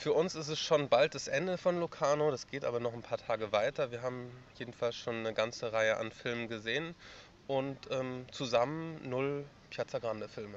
[0.00, 3.02] Für uns ist es schon bald das Ende von Locarno, das geht aber noch ein
[3.02, 3.90] paar Tage weiter.
[3.90, 6.94] Wir haben jedenfalls schon eine ganze Reihe an Filmen gesehen
[7.48, 10.56] und ähm, zusammen null Piazza Grande Filme.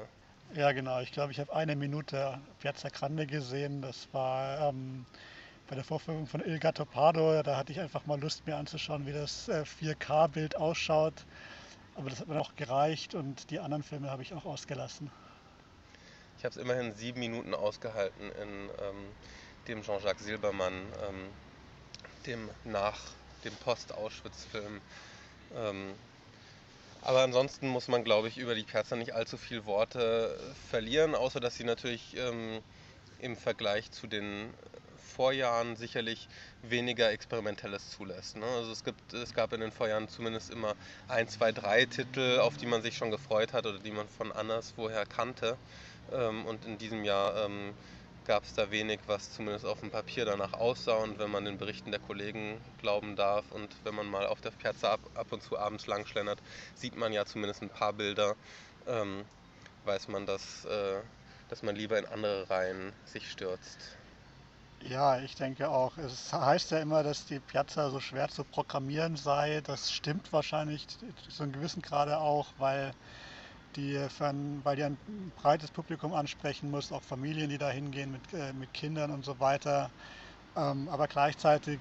[0.53, 1.01] Ja, genau.
[1.01, 3.81] Ich glaube, ich habe eine Minute Piazza Grande gesehen.
[3.81, 5.05] Das war ähm,
[5.67, 7.44] bei der Vorführung von Il Gatto Pardo.
[7.44, 11.25] Da hatte ich einfach mal Lust, mir anzuschauen, wie das äh, 4K-Bild ausschaut.
[11.96, 15.12] Aber das hat mir auch gereicht und die anderen Filme habe ich auch ausgelassen.
[16.44, 19.07] Ich habe es immerhin sieben Minuten ausgehalten in ähm,
[19.70, 21.30] dem Jean-Jacques Silbermann, ähm,
[22.26, 22.99] dem nach
[23.45, 24.82] dem Post-Auschwitz-Film.
[25.55, 25.94] Ähm,
[27.02, 30.38] aber ansonsten muss man, glaube ich, über die Piazza nicht allzu viel Worte
[30.70, 32.60] verlieren, außer dass sie natürlich ähm,
[33.20, 34.54] im Vergleich zu den
[35.16, 36.27] Vorjahren sicherlich
[36.62, 38.35] weniger Experimentelles zulässt.
[38.35, 38.46] Ne?
[38.46, 40.76] Also es, gibt, es gab in den Vorjahren zumindest immer
[41.07, 44.34] ein, zwei, drei Titel, auf die man sich schon gefreut hat oder die man von
[44.34, 45.57] anderswoher kannte.
[46.13, 47.73] Ähm, und in diesem Jahr ähm,
[48.26, 50.95] gab es da wenig, was zumindest auf dem Papier danach aussah.
[50.95, 54.51] Und wenn man den Berichten der Kollegen glauben darf und wenn man mal auf der
[54.51, 56.40] Piazza ab, ab und zu abends lang schlendert,
[56.76, 58.35] sieht man ja zumindest ein paar Bilder,
[58.88, 59.26] ähm,
[59.85, 61.01] weiß man, dass, äh,
[61.49, 63.98] dass man lieber in andere Reihen sich stürzt.
[64.89, 65.97] Ja, ich denke auch.
[65.97, 69.61] Es heißt ja immer, dass die Piazza so schwer zu programmieren sei.
[69.61, 72.91] Das stimmt wahrscheinlich zu einem gewissen Grade auch, weil
[73.75, 73.95] die,
[74.63, 74.97] weil die ein
[75.35, 79.39] breites Publikum ansprechen muss, auch Familien, die da hingehen mit, äh, mit Kindern und so
[79.39, 79.91] weiter.
[80.55, 81.79] Ähm, aber gleichzeitig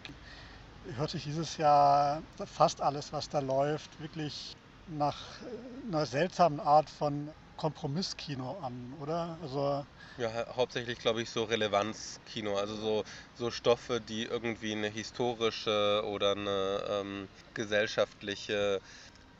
[0.84, 4.52] hört sich dieses Jahr fast alles, was da läuft, wirklich
[4.86, 5.40] nach
[5.86, 9.38] einer seltsamen Art von Kompromisskino an, oder?
[9.40, 9.84] Also
[10.16, 13.04] ja, hauptsächlich glaube ich so Relevanzkino, also so,
[13.34, 18.80] so Stoffe, die irgendwie eine historische oder eine ähm, gesellschaftliche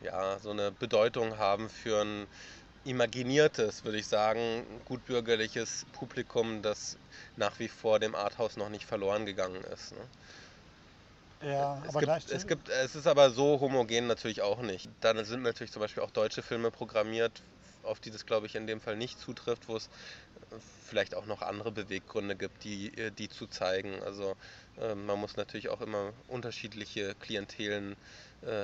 [0.05, 2.27] ja, so eine Bedeutung haben für ein
[2.84, 6.97] imaginiertes, würde ich sagen, gutbürgerliches Publikum, das
[7.36, 9.92] nach wie vor dem Arthouse noch nicht verloren gegangen ist.
[9.92, 11.48] Ne?
[11.50, 14.89] Ja, es aber gibt, es gibt, es ist aber so homogen natürlich auch nicht.
[15.00, 17.42] Dann sind natürlich zum Beispiel auch deutsche Filme programmiert,
[17.83, 19.89] auf die das glaube ich in dem Fall nicht zutrifft, wo es
[20.84, 24.02] vielleicht auch noch andere Beweggründe gibt, die, die zu zeigen.
[24.02, 24.36] Also
[24.77, 27.96] äh, man muss natürlich auch immer unterschiedliche Klientelen äh,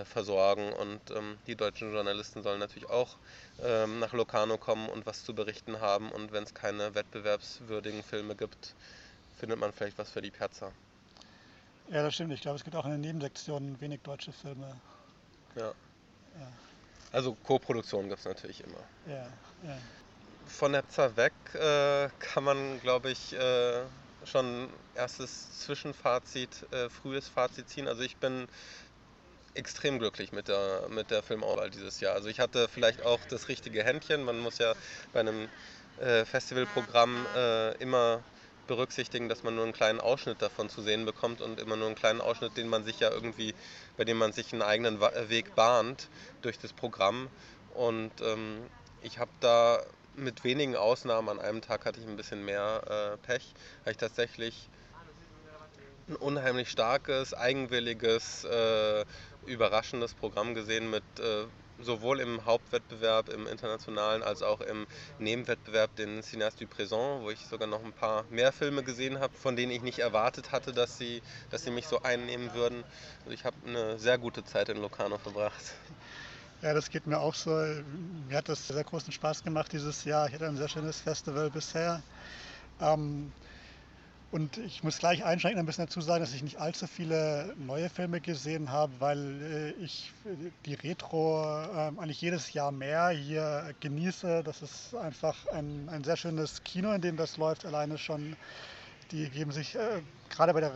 [0.04, 0.72] versorgen.
[0.72, 3.16] Und ähm, die deutschen Journalisten sollen natürlich auch
[3.62, 6.10] ähm, nach Locarno kommen und was zu berichten haben.
[6.10, 8.74] Und wenn es keine wettbewerbswürdigen Filme gibt,
[9.38, 10.72] findet man vielleicht was für die Piazza.
[11.90, 12.32] Ja, das stimmt.
[12.32, 14.76] Ich glaube, es gibt auch in den Nebensektionen wenig deutsche Filme.
[15.54, 15.68] Ja.
[15.68, 16.52] ja.
[17.12, 18.84] Also Co-Produktion gibt es natürlich immer.
[19.06, 19.26] Ja,
[19.62, 19.78] ja.
[20.46, 23.84] Von der Piazza weg äh, kann man, glaube ich, äh,
[24.24, 27.88] schon erstes Zwischenfazit, äh, frühes Fazit ziehen.
[27.88, 28.46] Also ich bin
[29.54, 32.14] extrem glücklich mit der, mit der Filmauswahl dieses Jahr.
[32.14, 34.22] Also ich hatte vielleicht auch das richtige Händchen.
[34.24, 34.74] Man muss ja
[35.12, 35.48] bei einem
[35.96, 38.24] äh, Festivalprogramm äh, immer
[38.66, 41.96] berücksichtigen, dass man nur einen kleinen Ausschnitt davon zu sehen bekommt und immer nur einen
[41.96, 43.54] kleinen Ausschnitt, den man sich ja irgendwie,
[43.96, 46.10] bei dem man sich einen eigenen Weg bahnt
[46.42, 47.30] durch das Programm.
[47.68, 48.70] Und ähm,
[49.00, 49.82] ich habe da
[50.14, 52.82] mit wenigen Ausnahmen, an einem Tag hatte ich ein bisschen mehr
[53.14, 54.68] äh, Pech, habe ich tatsächlich
[56.08, 59.04] ein unheimlich starkes, eigenwilliges, äh,
[59.46, 61.46] überraschendes Programm gesehen mit äh,
[61.80, 64.86] sowohl im Hauptwettbewerb, im internationalen, als auch im
[65.18, 69.36] Nebenwettbewerb den Cinéaste du Présent, wo ich sogar noch ein paar mehr Filme gesehen habe,
[69.36, 72.84] von denen ich nicht erwartet hatte, dass sie, dass sie mich so einnehmen würden.
[73.20, 75.74] Also ich habe eine sehr gute Zeit in Locarno verbracht.
[76.62, 77.50] Ja, das geht mir auch so.
[78.28, 80.26] Mir hat das sehr großen Spaß gemacht dieses Jahr.
[80.26, 82.02] Ich hatte ein sehr schönes Festival bisher.
[82.80, 83.32] Ähm,
[84.30, 87.88] und ich muss gleich einschränken, ein bisschen dazu sagen, dass ich nicht allzu viele neue
[87.88, 90.12] Filme gesehen habe, weil äh, ich
[90.66, 94.42] die Retro äh, eigentlich jedes Jahr mehr hier genieße.
[94.44, 97.64] Das ist einfach ein, ein sehr schönes Kino, in dem das läuft.
[97.64, 98.36] Alleine schon,
[99.12, 100.72] die geben sich äh, gerade bei der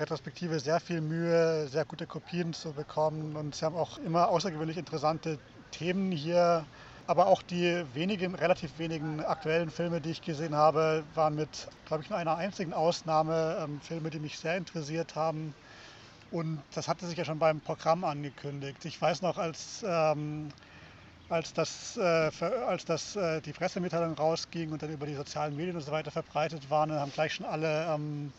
[0.00, 3.36] Retrospektive sehr viel Mühe, sehr gute Kopien zu bekommen.
[3.36, 5.38] Und sie haben auch immer außergewöhnlich interessante
[5.70, 6.64] Themen hier
[7.06, 12.02] aber auch die wenigen, relativ wenigen aktuellen Filme, die ich gesehen habe, waren mit, glaube
[12.02, 15.54] ich, nur einer einzigen Ausnahme ähm, Filme, die mich sehr interessiert haben.
[16.32, 18.84] Und das hatte sich ja schon beim Programm angekündigt.
[18.84, 20.48] Ich weiß noch, als, ähm,
[21.28, 22.30] als, das, äh,
[22.66, 26.10] als das, äh, die Pressemitteilung rausging und dann über die sozialen Medien und so weiter
[26.10, 28.32] verbreitet waren, dann haben gleich schon alle, ähm,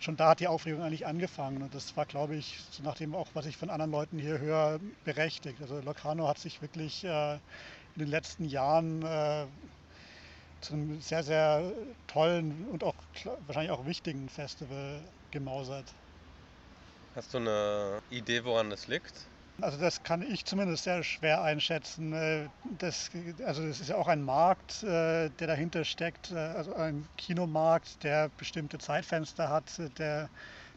[0.00, 1.62] schon da hat die Aufregung eigentlich angefangen.
[1.62, 4.38] Und das war, glaube ich, so nach dem auch, was ich von anderen Leuten hier
[4.38, 5.62] höre, berechtigt.
[5.62, 7.38] Also Locarno hat sich wirklich äh,
[7.96, 9.46] in den letzten Jahren äh,
[10.60, 11.72] zu einem sehr, sehr
[12.06, 12.94] tollen und auch
[13.46, 15.00] wahrscheinlich auch wichtigen Festival
[15.30, 15.84] gemausert.
[17.14, 19.12] Hast du eine Idee, woran das liegt?
[19.60, 22.12] Also das kann ich zumindest sehr schwer einschätzen.
[22.12, 22.48] Äh,
[22.78, 23.10] das,
[23.44, 28.02] also es ist ja auch ein Markt, äh, der dahinter steckt, äh, also ein Kinomarkt,
[28.02, 29.64] der bestimmte Zeitfenster hat,
[29.98, 30.30] der,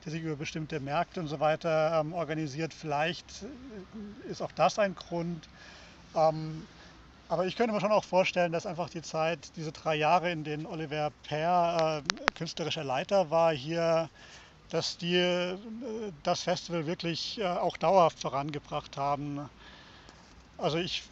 [0.03, 2.73] der sich über bestimmte Märkte und so weiter ähm, organisiert.
[2.73, 3.45] Vielleicht
[4.29, 5.47] ist auch das ein Grund.
[6.15, 6.67] Ähm,
[7.27, 10.43] aber ich könnte mir schon auch vorstellen, dass einfach die Zeit, diese drei Jahre, in
[10.43, 14.09] denen Oliver Peer äh, künstlerischer Leiter war, hier
[14.69, 15.59] dass die äh,
[16.23, 19.49] das Festival wirklich äh, auch dauerhaft vorangebracht haben.
[20.57, 21.03] Also ich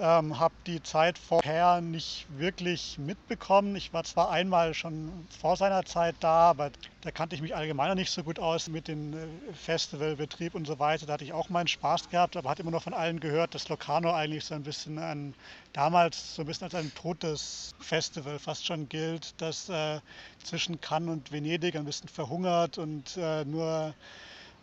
[0.00, 3.76] ähm, habe die Zeit vorher nicht wirklich mitbekommen.
[3.76, 6.70] Ich war zwar einmal schon vor seiner Zeit da, aber
[7.00, 10.78] da kannte ich mich allgemein nicht so gut aus mit dem äh, Festivalbetrieb und so
[10.78, 11.06] weiter.
[11.06, 13.68] Da hatte ich auch meinen Spaß gehabt, aber hatte immer noch von allen gehört, dass
[13.68, 15.34] Locarno eigentlich so ein bisschen ein,
[15.72, 20.00] damals so ein bisschen als ein totes Festival fast schon gilt, das äh,
[20.42, 23.94] zwischen Cannes und Venedig ein bisschen verhungert und äh, nur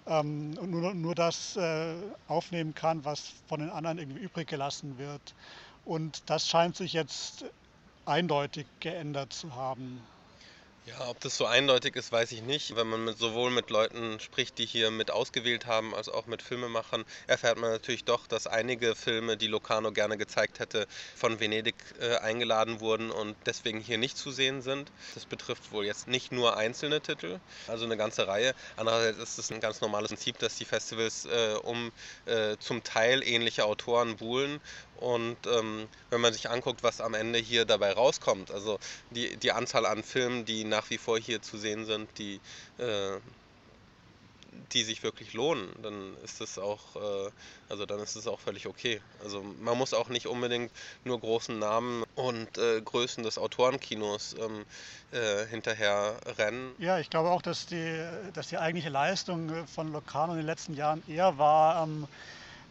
[0.09, 1.95] ähm, und nur, nur das äh,
[2.27, 5.33] aufnehmen kann, was von den anderen irgendwie übrig gelassen wird.
[5.85, 7.45] Und das scheint sich jetzt
[8.05, 10.01] eindeutig geändert zu haben.
[10.89, 12.75] Ja, ob das so eindeutig ist, weiß ich nicht.
[12.75, 16.41] Wenn man mit, sowohl mit Leuten spricht, die hier mit ausgewählt haben, als auch mit
[16.41, 21.75] Filmemachern, erfährt man natürlich doch, dass einige Filme, die Locarno gerne gezeigt hätte, von Venedig
[21.99, 24.91] äh, eingeladen wurden und deswegen hier nicht zu sehen sind.
[25.13, 28.55] Das betrifft wohl jetzt nicht nur einzelne Titel, also eine ganze Reihe.
[28.75, 31.91] Andererseits ist es ein ganz normales Prinzip, dass die Festivals äh, um
[32.25, 34.59] äh, zum Teil ähnliche Autoren buhlen
[34.99, 38.79] und ähm, wenn man sich anguckt, was am Ende hier dabei rauskommt, also
[39.11, 42.39] die, die Anzahl an Filmen, die nach wie vor hier zu sehen sind, die,
[42.77, 43.17] äh,
[44.73, 47.31] die sich wirklich lohnen, dann ist es auch, äh,
[47.69, 49.01] also dann ist es auch völlig okay.
[49.23, 50.71] Also man muss auch nicht unbedingt
[51.05, 54.65] nur großen Namen und äh, Größen des Autorenkinos ähm,
[55.11, 56.75] äh, hinterher rennen.
[56.77, 60.73] Ja, ich glaube auch, dass die, dass die eigentliche Leistung von Locarno in den letzten
[60.73, 62.07] Jahren eher war, ähm,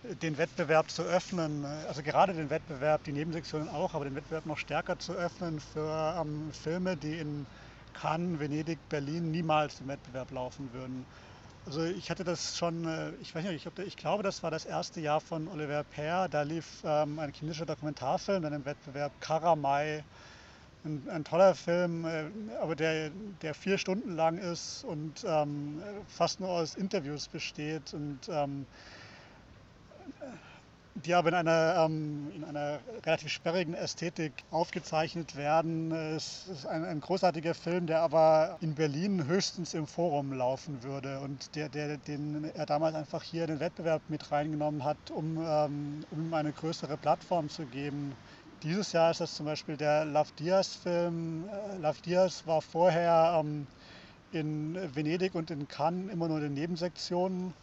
[0.04, 4.58] den Wettbewerb zu öffnen, also gerade den Wettbewerb, die Nebensektionen auch, aber den Wettbewerb noch
[4.58, 7.46] stärker zu öffnen für ähm, Filme, die in
[7.94, 11.04] Cannes, Venedig, Berlin niemals im Wettbewerb laufen würden.
[11.66, 14.64] Also ich hatte das schon, äh, ich weiß nicht, ich, ich glaube, das war das
[14.64, 20.04] erste Jahr von Oliver Peer, da lief ähm, ein chinesischer Dokumentarfilm dann im Wettbewerb Karamai,
[20.84, 22.24] ein, ein, toller Film, äh,
[22.62, 23.10] aber der,
[23.42, 28.64] der vier Stunden lang ist und ähm, fast nur aus Interviews besteht und ähm,
[31.04, 35.92] die aber in einer, ähm, in einer relativ sperrigen Ästhetik aufgezeichnet werden.
[35.92, 41.20] Es ist ein, ein, großartiger Film, der aber in Berlin höchstens im Forum laufen würde
[41.20, 45.38] und der, der, den er damals einfach hier in den Wettbewerb mit reingenommen hat, um,
[45.38, 48.14] ähm, um ihm eine größere Plattform zu geben.
[48.62, 51.44] Dieses Jahr ist das zum Beispiel der Love Diaz-Film.
[51.48, 53.66] Äh, Love Diaz war vorher ähm,
[54.32, 57.54] in Venedig und in Cannes immer nur in den Nebensektionen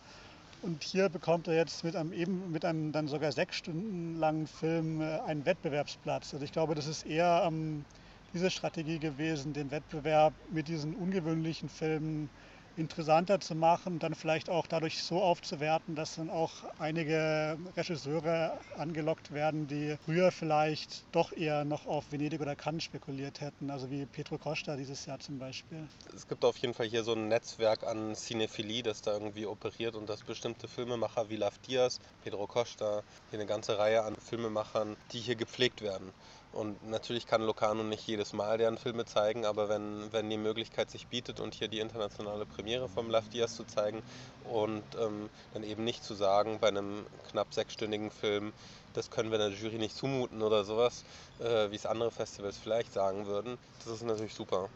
[0.65, 4.47] und hier bekommt er jetzt mit einem, eben, mit einem dann sogar sechs Stunden langen
[4.47, 6.33] Film äh, einen Wettbewerbsplatz.
[6.33, 7.85] Also ich glaube, das ist eher ähm,
[8.33, 12.29] diese Strategie gewesen, den Wettbewerb mit diesen ungewöhnlichen Filmen
[12.77, 19.31] interessanter zu machen, dann vielleicht auch dadurch so aufzuwerten, dass dann auch einige Regisseure angelockt
[19.31, 24.05] werden, die früher vielleicht doch eher noch auf Venedig oder Cannes spekuliert hätten, also wie
[24.05, 25.87] Petro Costa dieses Jahr zum Beispiel.
[26.15, 29.95] Es gibt auf jeden Fall hier so ein Netzwerk an Cinephilie, das da irgendwie operiert
[29.95, 34.95] und dass bestimmte Filmemacher wie Lav Diaz, Pedro Costa, hier eine ganze Reihe an Filmemachern,
[35.11, 36.11] die hier gepflegt werden.
[36.55, 40.89] Und natürlich kann Locarno nicht jedes Mal deren Filme zeigen, aber wenn, wenn die Möglichkeit
[40.89, 44.01] sich bietet und hier die internationale Premiere vom Love Diaz zu zeigen
[44.45, 48.53] und ähm, dann eben nicht zu sagen bei einem knapp sechsstündigen Film,
[48.93, 51.03] das können wir der Jury nicht zumuten oder sowas,
[51.39, 54.69] äh, wie es andere Festivals vielleicht sagen würden, das ist natürlich super.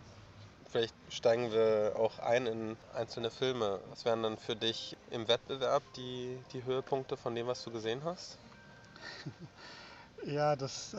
[0.70, 3.80] Vielleicht steigen wir auch ein in einzelne Filme.
[3.90, 8.04] Was wären dann für dich im Wettbewerb die, die Höhepunkte von dem, was du gesehen
[8.04, 8.38] hast?
[10.26, 10.98] Ja, das äh,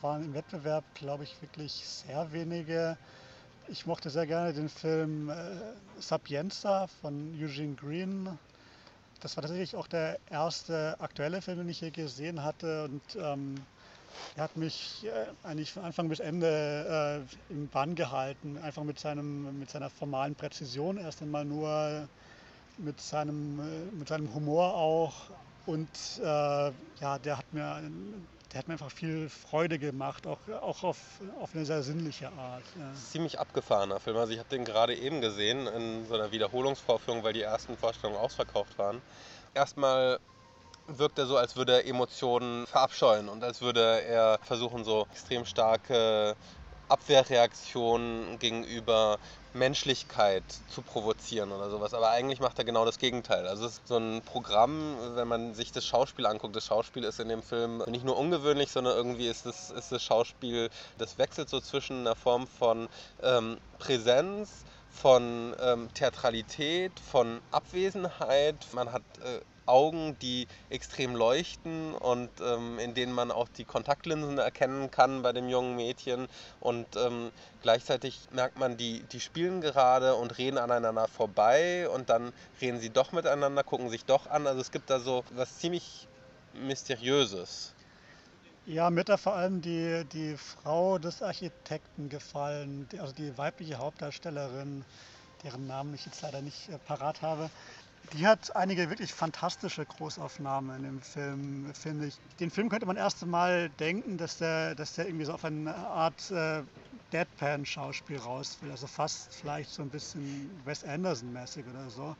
[0.00, 2.96] waren im Wettbewerb, glaube ich, wirklich sehr wenige.
[3.68, 5.34] Ich mochte sehr gerne den Film äh,
[5.98, 8.38] Sapienza von Eugene Green.
[9.20, 12.84] Das war tatsächlich auch der erste aktuelle Film, den ich hier gesehen hatte.
[12.84, 13.56] Und ähm,
[14.36, 18.58] er hat mich äh, eigentlich von Anfang bis Ende äh, im Bann gehalten.
[18.58, 20.96] Einfach mit, seinem, mit seiner formalen Präzision.
[20.98, 22.08] Erst einmal nur
[22.78, 25.14] mit seinem, äh, mit seinem Humor auch.
[25.66, 25.88] Und
[26.22, 26.24] äh,
[27.00, 27.82] ja, der hat mir
[28.54, 30.96] der hat mir einfach viel Freude gemacht, auch, auch auf,
[31.40, 32.62] auf eine sehr sinnliche Art.
[32.78, 32.94] Ja.
[32.94, 34.16] Ziemlich abgefahrener Film.
[34.16, 38.16] Also ich habe den gerade eben gesehen in so einer Wiederholungsvorführung, weil die ersten Vorstellungen
[38.16, 39.02] ausverkauft waren.
[39.54, 40.20] Erstmal
[40.86, 45.44] wirkt er so, als würde er Emotionen verabscheuen und als würde er versuchen, so extrem
[45.44, 46.36] starke
[46.88, 49.18] Abwehrreaktionen gegenüber
[49.54, 51.94] Menschlichkeit zu provozieren oder sowas.
[51.94, 53.46] Aber eigentlich macht er genau das Gegenteil.
[53.46, 56.56] Also es ist so ein Programm, wenn man sich das Schauspiel anguckt.
[56.56, 60.02] Das Schauspiel ist in dem Film nicht nur ungewöhnlich, sondern irgendwie ist das, ist das
[60.02, 62.88] Schauspiel, das wechselt so zwischen einer Form von
[63.22, 68.66] ähm, Präsenz, von ähm, Theatralität, von Abwesenheit.
[68.72, 74.38] Man hat äh, Augen, die extrem leuchten und ähm, in denen man auch die Kontaktlinsen
[74.38, 76.28] erkennen kann bei dem jungen Mädchen.
[76.60, 77.30] Und ähm,
[77.62, 82.90] gleichzeitig merkt man, die, die spielen gerade und reden aneinander vorbei und dann reden sie
[82.90, 84.46] doch miteinander, gucken sich doch an.
[84.46, 86.08] Also es gibt da so was ziemlich
[86.54, 87.74] Mysteriöses.
[88.66, 94.84] Ja, mir da vor allem die, die Frau des Architekten gefallen, also die weibliche Hauptdarstellerin,
[95.42, 97.50] deren Namen ich jetzt leider nicht äh, parat habe.
[98.12, 102.18] Die hat einige wirklich fantastische Großaufnahmen im Film, finde ich.
[102.38, 105.74] Den Film könnte man erst einmal denken, dass der, dass der irgendwie so auf eine
[105.74, 106.62] Art äh,
[107.12, 108.70] Deadpan-Schauspiel raus will.
[108.70, 112.14] Also fast vielleicht so ein bisschen Wes Anderson-mäßig oder so.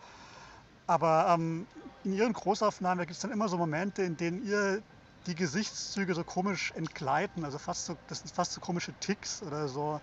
[0.87, 1.67] Aber ähm,
[2.05, 4.83] in ihren Großaufnahmen gibt es dann immer so Momente, in denen ihr
[5.27, 9.69] die Gesichtszüge so komisch entgleiten, also fast so, das sind fast so komische Ticks oder
[9.69, 10.01] so.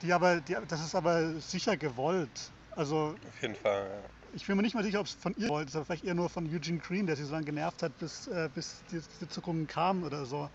[0.00, 2.50] Die aber, die, das ist aber sicher gewollt.
[2.74, 4.21] Also, Auf jeden Fall, ja.
[4.34, 6.30] Ich bin mir nicht mal sicher, ob es von ihr wollte, aber vielleicht eher nur
[6.30, 10.04] von Eugene Green, der sie so lange genervt hat, bis, äh, bis die Sitzungen kamen
[10.04, 10.48] oder so.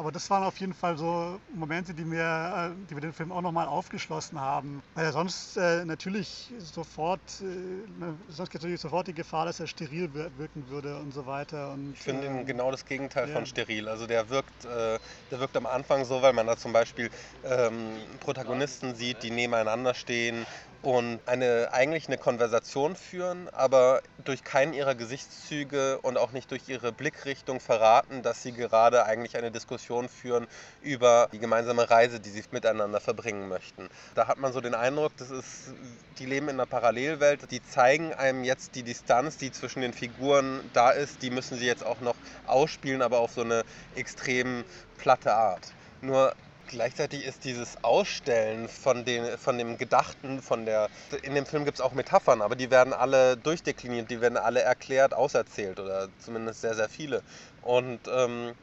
[0.00, 3.32] Aber das waren auf jeden Fall so Momente, die mir, äh, die wir den Film
[3.32, 4.82] auch nochmal aufgeschlossen haben.
[4.94, 9.44] Weil er sonst äh, natürlich sofort, äh, ne, sonst gibt es natürlich sofort die Gefahr,
[9.44, 11.72] dass er steril wirken würde und so weiter.
[11.72, 13.34] Und, ich finde ihn ähm, genau das Gegenteil ja.
[13.34, 13.88] von steril.
[13.88, 14.98] Also der wirkt, äh,
[15.30, 17.10] der wirkt am Anfang so, weil man da zum Beispiel
[17.44, 20.46] ähm, Protagonisten sieht, die nebeneinander stehen
[20.82, 26.68] und eine, eigentlich eine Konversation führen, aber durch keinen ihrer Gesichtszüge und auch nicht durch
[26.68, 30.46] ihre Blickrichtung verraten, dass sie gerade eigentlich eine Diskussion führen
[30.80, 33.88] über die gemeinsame Reise, die sie miteinander verbringen möchten.
[34.14, 35.74] Da hat man so den Eindruck, das ist,
[36.18, 40.70] die leben in einer Parallelwelt, die zeigen einem jetzt die Distanz, die zwischen den Figuren
[40.72, 44.64] da ist, die müssen sie jetzt auch noch ausspielen, aber auf so eine extrem
[44.96, 45.74] platte Art.
[46.00, 46.34] Nur
[46.70, 50.88] Gleichzeitig ist dieses Ausstellen von, den, von dem Gedachten, von der.
[51.22, 54.62] In dem Film gibt es auch Metaphern, aber die werden alle durchdekliniert, die werden alle
[54.62, 57.22] erklärt, auserzählt oder zumindest sehr, sehr viele.
[57.62, 58.54] Und ähm,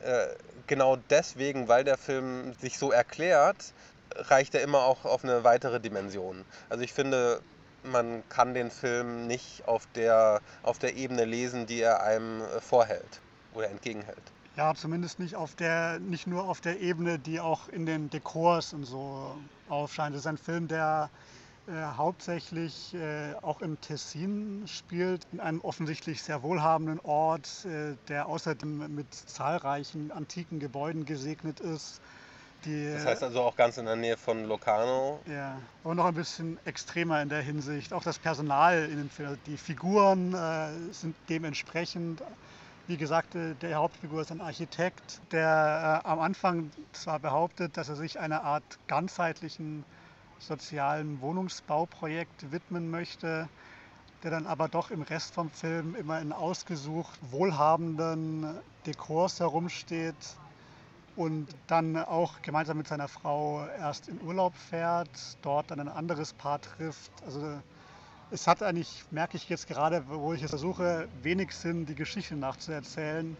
[0.00, 0.26] äh,
[0.66, 3.56] genau deswegen, weil der Film sich so erklärt,
[4.14, 6.44] reicht er immer auch auf eine weitere Dimension.
[6.68, 7.40] Also ich finde,
[7.82, 13.22] man kann den Film nicht auf der, auf der Ebene lesen, die er einem vorhält
[13.54, 14.33] oder entgegenhält.
[14.56, 18.72] Ja, zumindest nicht auf der, nicht nur auf der Ebene, die auch in den Dekors
[18.72, 19.34] und so
[19.68, 20.14] aufscheint.
[20.14, 21.10] Es ist ein Film, der
[21.66, 28.26] äh, hauptsächlich äh, auch im Tessin spielt, in einem offensichtlich sehr wohlhabenden Ort, äh, der
[28.26, 32.00] außerdem mit zahlreichen antiken Gebäuden gesegnet ist.
[32.64, 35.20] Die, das heißt also auch ganz in der Nähe von Locarno.
[35.26, 37.92] Ja, aber noch ein bisschen extremer in der Hinsicht.
[37.92, 42.22] Auch das Personal in den Filmen, die Figuren äh, sind dementsprechend
[42.86, 47.88] wie gesagt, äh, der Hauptfigur ist ein Architekt, der äh, am Anfang zwar behauptet, dass
[47.88, 49.84] er sich einer Art ganzheitlichen
[50.38, 53.48] sozialen Wohnungsbauprojekt widmen möchte,
[54.22, 60.14] der dann aber doch im Rest vom Film immer in ausgesucht wohlhabenden Dekors herumsteht
[61.16, 65.08] und dann auch gemeinsam mit seiner Frau erst in Urlaub fährt,
[65.42, 67.12] dort dann ein anderes Paar trifft.
[67.24, 67.60] Also
[68.34, 72.34] es hat eigentlich, merke ich jetzt gerade, wo ich es versuche, wenig Sinn, die Geschichte
[72.34, 73.36] nachzuerzählen,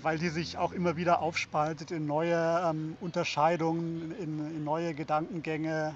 [0.00, 5.94] weil die sich auch immer wieder aufspaltet in neue ähm, Unterscheidungen, in, in neue Gedankengänge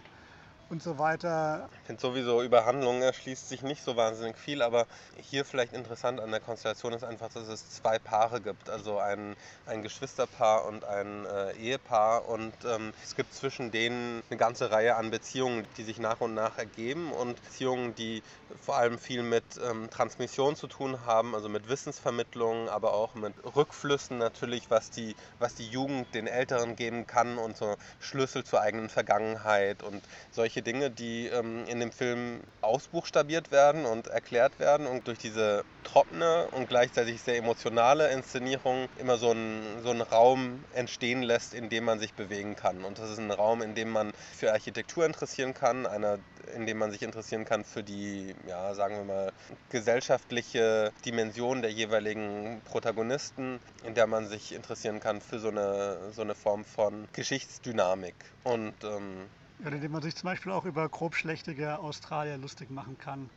[0.71, 1.69] und so weiter.
[1.83, 6.21] Ich finde sowieso, über Handlungen erschließt sich nicht so wahnsinnig viel, aber hier vielleicht interessant
[6.21, 10.85] an der Konstellation ist einfach, dass es zwei Paare gibt, also ein, ein Geschwisterpaar und
[10.85, 12.29] ein äh, Ehepaar.
[12.29, 16.35] Und ähm, es gibt zwischen denen eine ganze Reihe an Beziehungen, die sich nach und
[16.35, 17.13] nach ergeben.
[17.13, 18.23] Und Beziehungen, die
[18.61, 23.35] vor allem viel mit ähm, Transmission zu tun haben, also mit Wissensvermittlung, aber auch mit
[23.57, 28.61] Rückflüssen natürlich, was die, was die Jugend den Älteren geben kann und so Schlüssel zur
[28.61, 34.87] eigenen Vergangenheit und solche Dinge, die ähm, in dem Film ausbuchstabiert werden und erklärt werden
[34.87, 40.65] und durch diese trockene und gleichzeitig sehr emotionale Inszenierung immer so einen, so einen Raum
[40.75, 42.85] entstehen lässt, in dem man sich bewegen kann.
[42.85, 46.19] Und das ist ein Raum, in dem man für Architektur interessieren kann, einer,
[46.55, 49.33] in dem man sich interessieren kann für die, ja, sagen wir mal,
[49.71, 56.23] gesellschaftliche Dimension der jeweiligen Protagonisten, in der man sich interessieren kann für so eine, so
[56.23, 58.15] eine Form von Geschichtsdynamik.
[58.43, 59.29] Und ähm,
[59.63, 63.31] ja, indem man sich zum Beispiel auch über grobschlächtige Australier lustig machen kann.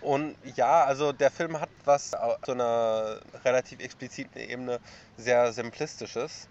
[0.00, 4.80] Und ja, also der Film hat was auf so einer relativ expliziten Ebene
[5.16, 6.48] sehr simplistisches.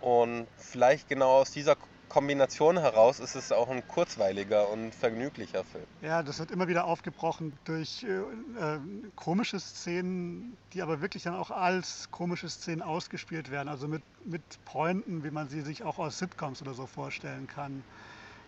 [0.00, 1.76] Und vielleicht genau aus dieser
[2.08, 5.84] Kombination heraus ist es auch ein kurzweiliger und vergnüglicher Film.
[6.00, 8.78] Ja, das wird immer wieder aufgebrochen durch äh, äh,
[9.14, 13.68] komische Szenen, die aber wirklich dann auch als komische Szenen ausgespielt werden.
[13.68, 17.82] Also mit, mit Pointen, wie man sie sich auch aus Sitcoms oder so vorstellen kann.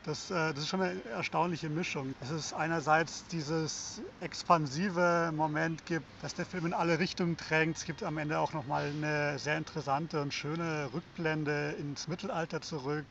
[0.02, 2.12] Das, äh, das ist schon eine erstaunliche Mischung.
[2.21, 7.76] Dass es einerseits dieses expansive Moment gibt, dass der Film in alle Richtungen drängt.
[7.76, 13.09] Es gibt am Ende auch nochmal eine sehr interessante und schöne Rückblende ins Mittelalter zurück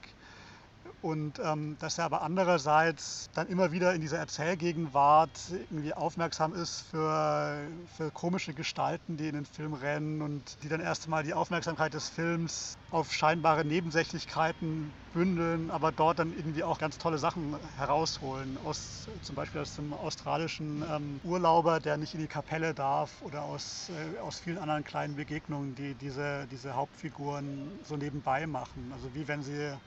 [1.01, 6.81] und ähm, dass er aber andererseits dann immer wieder in dieser Erzählgegenwart irgendwie aufmerksam ist
[6.81, 11.33] für, für komische Gestalten, die in den Film rennen und die dann erst einmal die
[11.33, 17.57] Aufmerksamkeit des Films auf scheinbare Nebensächlichkeiten bündeln, aber dort dann irgendwie auch ganz tolle Sachen
[17.75, 18.57] herausholen.
[18.57, 23.43] Aus, zum Beispiel aus dem australischen ähm, Urlauber, der nicht in die Kapelle darf oder
[23.43, 28.91] aus, äh, aus vielen anderen kleinen Begegnungen, die diese, diese Hauptfiguren so nebenbei machen.
[28.91, 29.77] Also wie wenn sie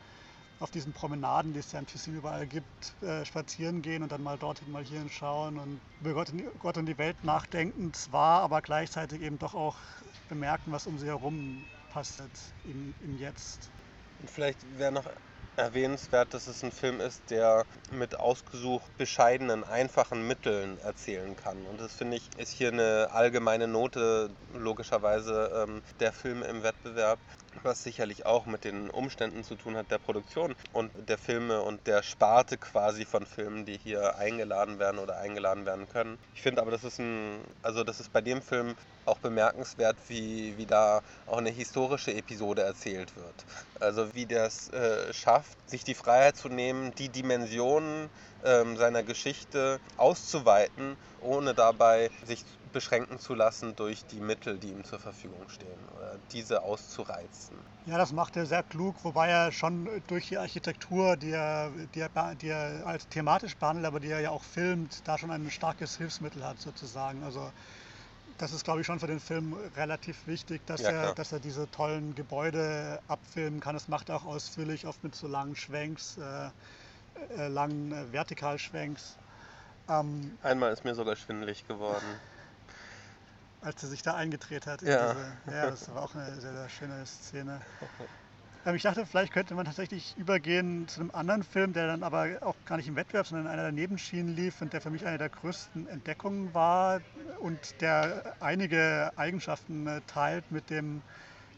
[0.62, 4.22] auf diesen Promenaden, die es ja im Tessin überall gibt, äh, spazieren gehen und dann
[4.22, 8.42] mal dorthin, mal hierhin schauen und über Gott, in, Gott und die Welt nachdenken, zwar,
[8.42, 9.76] aber gleichzeitig eben doch auch
[10.28, 12.30] bemerken, was um sie herum passiert
[12.62, 13.72] im, im Jetzt.
[14.20, 15.06] Und vielleicht wäre noch
[15.56, 21.66] erwähnenswert, dass es ein Film ist, der mit ausgesucht bescheidenen, einfachen Mitteln erzählen kann.
[21.66, 27.18] Und das finde ich, ist hier eine allgemeine Note, logischerweise, ähm, der Film im Wettbewerb
[27.62, 31.86] was sicherlich auch mit den Umständen zu tun hat der Produktion und der Filme und
[31.86, 36.18] der Sparte quasi von Filmen, die hier eingeladen werden oder eingeladen werden können.
[36.34, 40.56] Ich finde aber, das ist ein, also das ist bei dem Film auch bemerkenswert, wie,
[40.56, 43.44] wie da auch eine historische Episode erzählt wird.
[43.80, 48.10] Also wie es äh, schafft, sich die Freiheit zu nehmen, die Dimensionen
[48.44, 54.84] ähm, seiner Geschichte auszuweiten, ohne dabei sich beschränken zu lassen durch die Mittel, die ihm
[54.84, 57.58] zur Verfügung stehen, oder diese auszureizen.
[57.84, 62.00] Ja, das macht er sehr klug, wobei er schon durch die Architektur, die er, die
[62.00, 65.50] er, die er als thematisch behandelt, aber die er ja auch filmt, da schon ein
[65.50, 67.22] starkes Hilfsmittel hat sozusagen.
[67.24, 67.52] Also
[68.42, 71.38] das ist, glaube ich, schon für den Film relativ wichtig, dass, ja, er, dass er
[71.38, 73.74] diese tollen Gebäude abfilmen kann.
[73.74, 76.50] Das macht er auch ausführlich, oft mit so langen Schwenks, äh,
[77.38, 79.16] äh, langen äh, Vertikalschwenks.
[79.88, 82.04] Ähm, Einmal ist mir sogar schwindelig geworden
[83.64, 84.82] als er sich da eingedreht hat.
[84.82, 85.14] Ja.
[85.14, 87.60] Diese, ja, das war auch eine sehr, sehr schöne Szene.
[88.64, 92.28] Ähm, ich dachte, vielleicht könnte man tatsächlich übergehen zu einem anderen Film, der dann aber
[92.40, 95.06] auch gar nicht im Wettbewerb, sondern in einer der Nebenschienen lief und der für mich
[95.06, 97.00] eine der größten Entdeckungen war
[97.40, 101.02] und der einige Eigenschaften äh, teilt mit dem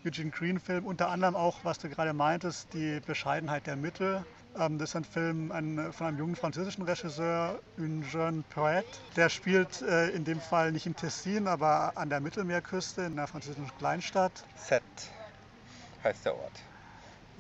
[0.07, 0.85] Eugene Green-Film.
[0.85, 4.25] Unter anderem auch, was du gerade meintest, die Bescheidenheit der Mittel.
[4.59, 5.49] Ähm, das ist ein Film
[5.93, 8.85] von einem jungen französischen Regisseur, Eugène Poet.
[9.17, 13.27] Der spielt äh, in dem Fall nicht im Tessin, aber an der Mittelmeerküste in einer
[13.27, 14.45] französischen Kleinstadt.
[14.57, 14.83] Set
[16.03, 16.63] heißt der Ort.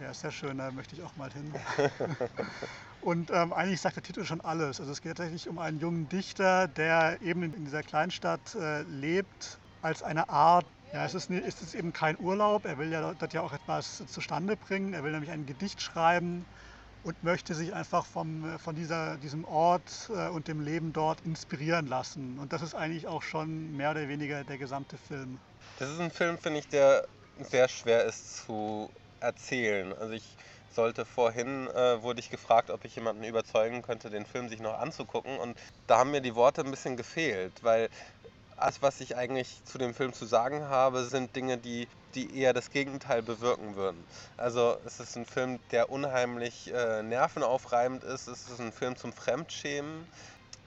[0.01, 1.53] Ja, ist sehr schön, da möchte ich auch mal hin.
[3.03, 4.81] Und ähm, eigentlich sagt der Titel schon alles.
[4.81, 9.59] Also es geht tatsächlich um einen jungen Dichter, der eben in dieser Kleinstadt äh, lebt,
[9.83, 12.65] als eine Art ja, es ist, es ist eben kein Urlaub.
[12.67, 14.95] Er will ja dort ja auch etwas zustande bringen.
[14.95, 16.47] Er will nämlich ein Gedicht schreiben
[17.03, 21.89] und möchte sich einfach vom, von dieser, diesem Ort äh, und dem Leben dort inspirieren
[21.89, 22.39] lassen.
[22.39, 25.37] Und das ist eigentlich auch schon mehr oder weniger der gesamte Film.
[25.81, 27.05] Das ist ein Film, finde ich, der
[27.41, 28.89] sehr schwer ist zu
[29.25, 29.93] erzählen.
[29.99, 30.25] Also ich
[30.75, 34.79] sollte vorhin, äh, wurde ich gefragt, ob ich jemanden überzeugen könnte, den Film sich noch
[34.79, 35.39] anzugucken.
[35.39, 35.57] Und
[35.87, 37.89] da haben mir die Worte ein bisschen gefehlt, weil
[38.57, 42.53] alles, was ich eigentlich zu dem Film zu sagen habe, sind Dinge, die, die eher
[42.53, 44.03] das Gegenteil bewirken würden.
[44.37, 48.29] Also es ist ein Film, der unheimlich äh, nervenaufreibend ist.
[48.29, 50.07] Es ist ein Film zum Fremdschämen.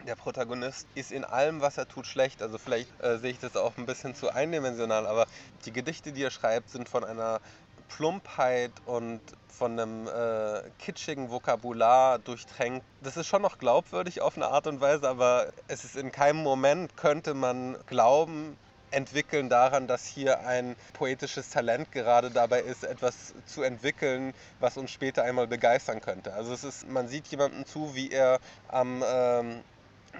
[0.05, 2.41] Der Protagonist ist in allem, was er tut, schlecht.
[2.41, 5.25] Also vielleicht äh, sehe ich das auch ein bisschen zu eindimensional, aber
[5.65, 7.41] die Gedichte, die er schreibt, sind von einer
[7.89, 12.85] Plumpheit und von einem äh, kitschigen Vokabular durchtränkt.
[13.01, 16.43] Das ist schon noch glaubwürdig auf eine Art und Weise, aber es ist in keinem
[16.43, 18.55] Moment könnte man glauben,
[18.91, 24.91] entwickeln daran, dass hier ein poetisches Talent gerade dabei ist, etwas zu entwickeln, was uns
[24.91, 26.33] später einmal begeistern könnte.
[26.33, 29.63] Also es ist, man sieht jemandem zu, wie er am ähm,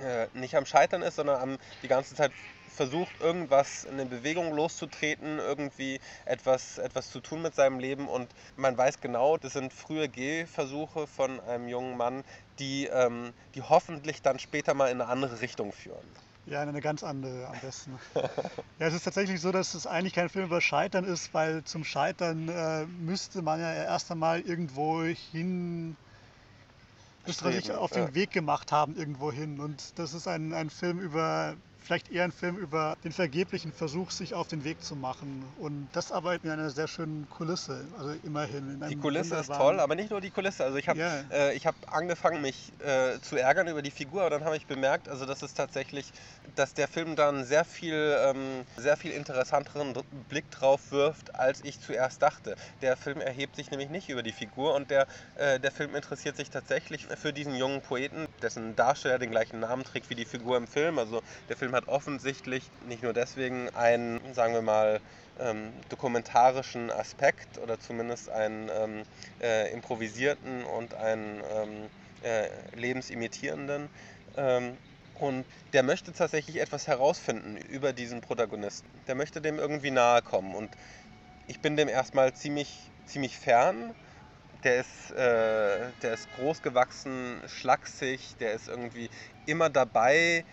[0.02, 2.32] äh, nicht am Scheitern ist, sondern am die ganze Zeit
[2.78, 8.08] versucht, irgendwas in eine Bewegung loszutreten, irgendwie etwas, etwas zu tun mit seinem Leben.
[8.08, 12.24] Und man weiß genau, das sind frühe Gehversuche von einem jungen Mann,
[12.60, 16.08] die, ähm, die hoffentlich dann später mal in eine andere Richtung führen.
[16.46, 18.00] Ja, in eine ganz andere am besten.
[18.80, 21.84] ja, es ist tatsächlich so, dass es eigentlich kein Film über Scheitern ist, weil zum
[21.84, 25.98] Scheitern äh, müsste man ja erst einmal irgendwo hin
[27.26, 29.60] müsste man sich auf den Weg gemacht haben irgendwo hin.
[29.60, 31.56] Und das ist ein, ein Film über
[31.88, 35.46] vielleicht eher ein Film über den vergeblichen Versuch, sich auf den Weg zu machen.
[35.58, 38.84] Und das aber in einer sehr schönen Kulisse, also immerhin.
[38.90, 40.66] die Kulisse ist toll, aber nicht nur die Kulisse.
[40.66, 41.24] Also ich habe yeah.
[41.30, 45.08] äh, hab angefangen, mich äh, zu ärgern über die Figur, aber dann habe ich bemerkt,
[45.08, 46.12] also das ist tatsächlich,
[46.58, 49.94] dass der Film dann sehr viel, ähm, sehr viel interessanteren
[50.28, 52.56] Blick drauf wirft, als ich zuerst dachte.
[52.82, 56.36] Der Film erhebt sich nämlich nicht über die Figur und der, äh, der Film interessiert
[56.36, 60.58] sich tatsächlich für diesen jungen Poeten, dessen Darsteller den gleichen Namen trägt wie die Figur
[60.58, 61.00] im Film.
[61.00, 65.00] Also der Film hat offensichtlich nicht nur deswegen einen, sagen wir mal,
[65.40, 69.04] ähm, dokumentarischen Aspekt oder zumindest einen ähm,
[69.42, 71.90] äh, improvisierten und einen ähm,
[72.24, 73.90] äh, lebensimitierenden.
[75.20, 78.88] Und der möchte tatsächlich etwas herausfinden über diesen Protagonisten.
[79.08, 80.54] Der möchte dem irgendwie nahe kommen.
[80.54, 80.70] Und
[81.48, 83.96] ich bin dem erstmal ziemlich, ziemlich fern.
[84.64, 89.10] Der ist, äh, der ist groß gewachsen, schlaksig, der ist irgendwie
[89.46, 90.46] immer dabei,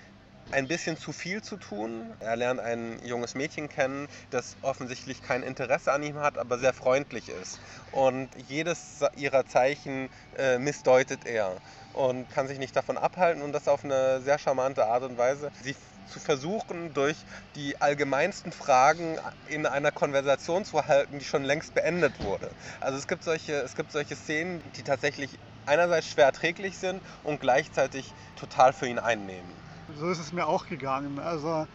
[0.53, 2.15] ein bisschen zu viel zu tun.
[2.21, 6.73] Er lernt ein junges Mädchen kennen, das offensichtlich kein Interesse an ihm hat, aber sehr
[6.73, 7.61] freundlich ist.
[7.93, 11.57] Und jedes ihrer Zeichen äh, missdeutet er
[11.93, 15.51] und kann sich nicht davon abhalten und das auf eine sehr charmante Art und Weise.
[15.63, 15.75] Sie
[16.07, 17.17] zu versuchen, durch
[17.57, 22.51] die allgemeinsten Fragen in einer Konversation zu halten, die schon längst beendet wurde.
[22.81, 27.41] Also es gibt solche, es gibt solche Szenen, die tatsächlich einerseits schwer erträglich sind und
[27.41, 29.64] gleichzeitig total für ihn einnehmen.
[29.95, 31.19] So ist es mir auch gegangen.
[31.19, 31.67] Also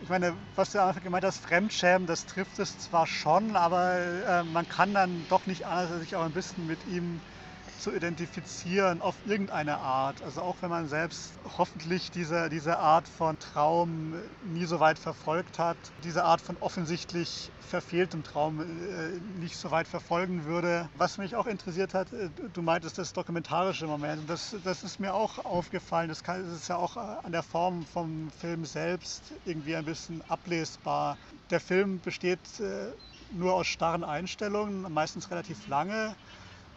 [0.00, 4.44] ich meine, was du einfach gemeint hast, Fremdschämen, das trifft es zwar schon, aber äh,
[4.44, 7.22] man kann dann doch nicht anders, als sich auch ein bisschen mit ihm
[7.78, 10.22] zu identifizieren auf irgendeine Art.
[10.22, 15.58] Also auch wenn man selbst hoffentlich diese, diese Art von Traum nie so weit verfolgt
[15.58, 20.88] hat, diese Art von offensichtlich verfehltem Traum äh, nicht so weit verfolgen würde.
[20.96, 24.28] Was mich auch interessiert hat, äh, du meintest das dokumentarische Moment.
[24.28, 26.08] Das, das ist mir auch aufgefallen.
[26.08, 30.22] Das, kann, das ist ja auch an der Form vom Film selbst irgendwie ein bisschen
[30.28, 31.18] ablesbar.
[31.50, 32.92] Der Film besteht äh,
[33.30, 36.16] nur aus starren Einstellungen, meistens relativ lange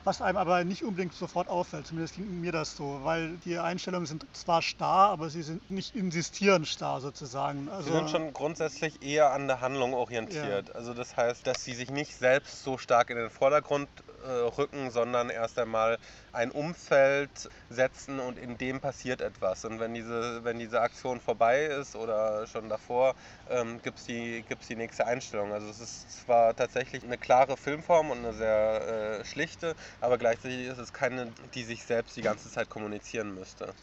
[0.03, 1.87] was einem aber nicht unbedingt sofort auffällt.
[1.87, 5.95] Zumindest ging mir das so, weil die Einstellungen sind zwar starr, aber sie sind nicht
[5.95, 7.69] insistierend starr sozusagen.
[7.69, 10.69] Also, sie sind schon grundsätzlich eher an der Handlung orientiert.
[10.69, 10.75] Ja.
[10.75, 13.89] Also das heißt, dass sie sich nicht selbst so stark in den Vordergrund
[14.27, 15.97] rücken, sondern erst einmal
[16.31, 19.65] ein Umfeld setzen und in dem passiert etwas.
[19.65, 23.15] Und wenn diese, wenn diese Aktion vorbei ist oder schon davor,
[23.49, 25.53] ähm, gibt es die, gibt's die nächste Einstellung.
[25.53, 30.67] Also es ist zwar tatsächlich eine klare Filmform und eine sehr äh, schlichte, aber gleichzeitig
[30.67, 33.75] ist es keine, die sich selbst die ganze Zeit kommunizieren müsste.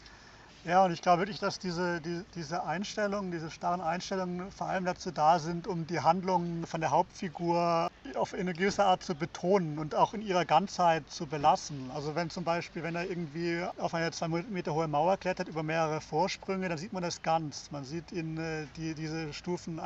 [0.67, 4.83] Ja, und ich glaube wirklich, dass diese, die, diese Einstellungen, diese starren Einstellungen vor allem
[4.83, 9.79] dazu da sind, um die Handlungen von der Hauptfigur auf eine gewisse Art zu betonen
[9.79, 11.89] und auch in ihrer Ganzheit zu belassen.
[11.95, 15.63] Also wenn zum Beispiel, wenn er irgendwie auf eine zwei Meter hohe Mauer klettert über
[15.63, 17.71] mehrere Vorsprünge, dann sieht man das ganz.
[17.71, 19.79] Man sieht ihn äh, die, diese Stufen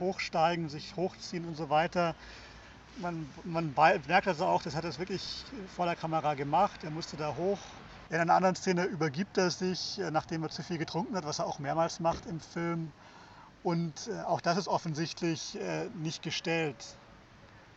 [0.00, 2.16] hochsteigen, sich hochziehen und so weiter.
[3.00, 3.72] Man, man
[4.08, 5.44] merkt also auch, das hat er wirklich
[5.76, 6.82] vor der Kamera gemacht.
[6.82, 7.60] Er musste da hoch
[8.08, 11.38] in einer anderen Szene übergibt er sich, äh, nachdem er zu viel getrunken hat, was
[11.40, 12.92] er auch mehrmals macht im Film.
[13.62, 16.76] Und äh, auch das ist offensichtlich äh, nicht gestellt.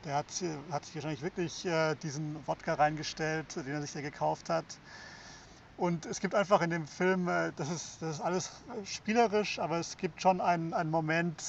[0.06, 0.28] Der hat,
[0.72, 1.68] hat sich wahrscheinlich wirklich
[2.02, 4.64] diesen Wodka reingestellt, den er sich da gekauft hat.
[5.76, 8.50] Und es gibt einfach in dem Film, das ist, das ist alles
[8.86, 11.44] spielerisch, aber es gibt schon einen, einen Moment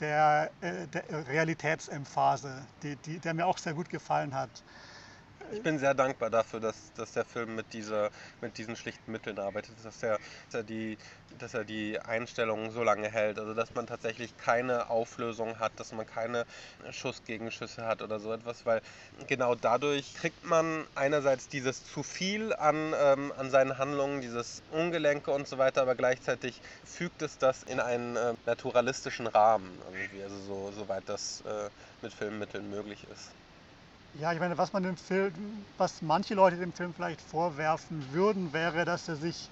[0.00, 4.50] der, der Realitätsemphase, die, die, der mir auch sehr gut gefallen hat
[5.50, 9.38] ich bin sehr dankbar dafür, dass, dass der Film mit, dieser, mit diesen schlichten Mitteln
[9.38, 10.98] arbeitet, dass er, dass, er die,
[11.38, 13.38] dass er die Einstellungen so lange hält.
[13.38, 16.44] Also dass man tatsächlich keine Auflösung hat, dass man keine
[16.90, 18.80] Schussgegenschüsse hat oder so etwas, weil
[19.26, 25.30] genau dadurch kriegt man einerseits dieses zu viel an, ähm, an seinen Handlungen, dieses Ungelenke
[25.30, 30.36] und so weiter, aber gleichzeitig fügt es das in einen äh, naturalistischen Rahmen, irgendwie, also
[30.38, 33.36] so, soweit das äh, mit Filmmitteln möglich ist.
[34.18, 38.52] Ja, ich meine, was man dem Film, was manche Leute dem Film vielleicht vorwerfen würden,
[38.52, 39.50] wäre, dass er sich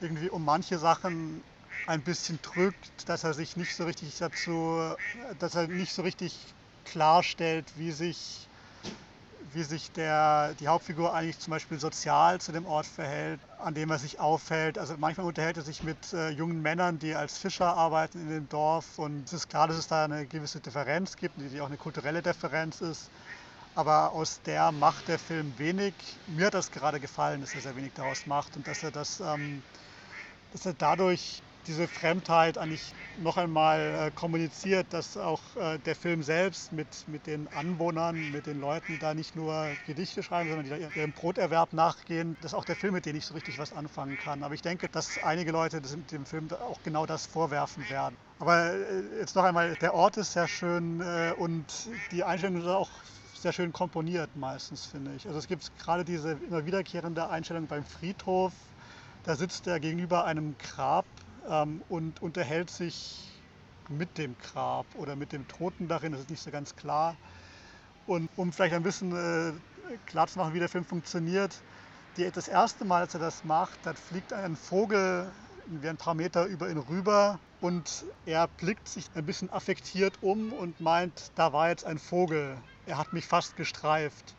[0.00, 1.44] irgendwie um manche Sachen
[1.86, 4.94] ein bisschen drückt, dass er sich nicht so richtig dazu,
[5.38, 6.54] dass er nicht so richtig
[6.84, 8.50] klarstellt, wie sich,
[9.42, 13.90] wie sich der, die Hauptfigur eigentlich zum Beispiel sozial zu dem Ort verhält, an dem
[13.90, 14.78] er sich aufhält.
[14.78, 18.48] Also manchmal unterhält er sich mit äh, jungen Männern, die als Fischer arbeiten in dem
[18.48, 21.78] Dorf und es ist klar, dass es da eine gewisse Differenz gibt, die auch eine
[21.78, 23.10] kulturelle Differenz ist.
[23.74, 25.94] Aber aus der macht der Film wenig.
[26.26, 29.20] Mir hat das gerade gefallen, dass er sehr wenig daraus macht und dass er das,
[29.20, 29.62] ähm,
[30.52, 36.22] dass er dadurch diese Fremdheit eigentlich noch einmal äh, kommuniziert, dass auch äh, der Film
[36.22, 40.64] selbst mit, mit den Anwohnern, mit den Leuten, die da nicht nur Gedichte schreiben, sondern
[40.64, 43.72] die da ihrem Broterwerb nachgehen, dass auch der Film mit denen nicht so richtig was
[43.72, 44.42] anfangen kann.
[44.42, 48.16] Aber ich denke, dass einige Leute dem Film auch genau das vorwerfen werden.
[48.38, 52.66] Aber äh, jetzt noch einmal, der Ort ist sehr schön äh, und die Einstellung ist
[52.66, 52.90] auch
[53.42, 55.26] sehr schön komponiert meistens, finde ich.
[55.26, 58.52] Also es gibt gerade diese immer wiederkehrende Einstellung beim Friedhof.
[59.24, 61.04] Da sitzt er gegenüber einem Grab
[61.48, 63.28] ähm, und unterhält sich
[63.88, 66.12] mit dem Grab oder mit dem Toten darin.
[66.12, 67.16] Das ist nicht so ganz klar.
[68.06, 69.52] Und um vielleicht ein bisschen äh,
[70.06, 71.54] klar zu machen, wie der Film funktioniert,
[72.16, 75.30] die, das erste Mal, als er das macht, da fliegt ein Vogel
[75.82, 80.80] ein paar Meter über ihn rüber und er blickt sich ein bisschen affektiert um und
[80.80, 82.56] meint, da war jetzt ein Vogel.
[82.86, 84.34] Er hat mich fast gestreift.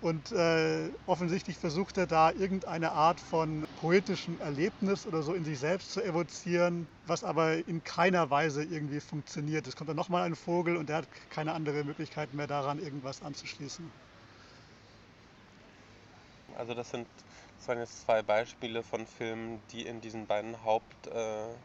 [0.00, 5.58] Und äh, offensichtlich versucht er da irgendeine Art von poetischem Erlebnis oder so in sich
[5.58, 9.66] selbst zu evozieren, was aber in keiner Weise irgendwie funktioniert.
[9.66, 13.22] Es kommt dann nochmal ein Vogel und er hat keine andere Möglichkeit mehr daran, irgendwas
[13.22, 13.92] anzuschließen.
[16.54, 17.08] Also das sind
[17.58, 21.56] das waren jetzt zwei Beispiele von Filmen, die in diesen beiden Haupt äh,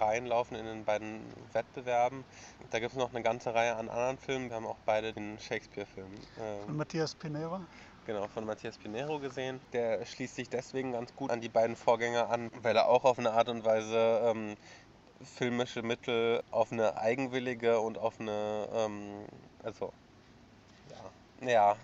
[0.00, 1.20] reinlaufen in den beiden
[1.52, 2.24] Wettbewerben.
[2.70, 4.48] Da gibt es noch eine ganze Reihe an anderen Filmen.
[4.48, 6.12] Wir haben auch beide den Shakespeare-Film.
[6.12, 7.60] Äh, von Matthias Pinero?
[8.06, 9.60] Genau, von Matthias Pinero gesehen.
[9.72, 13.18] Der schließt sich deswegen ganz gut an die beiden Vorgänger an, weil er auch auf
[13.18, 14.56] eine Art und Weise ähm,
[15.22, 19.26] filmische Mittel auf eine eigenwillige und auf eine, ähm,
[19.62, 19.92] also,
[21.42, 21.76] ja, ja,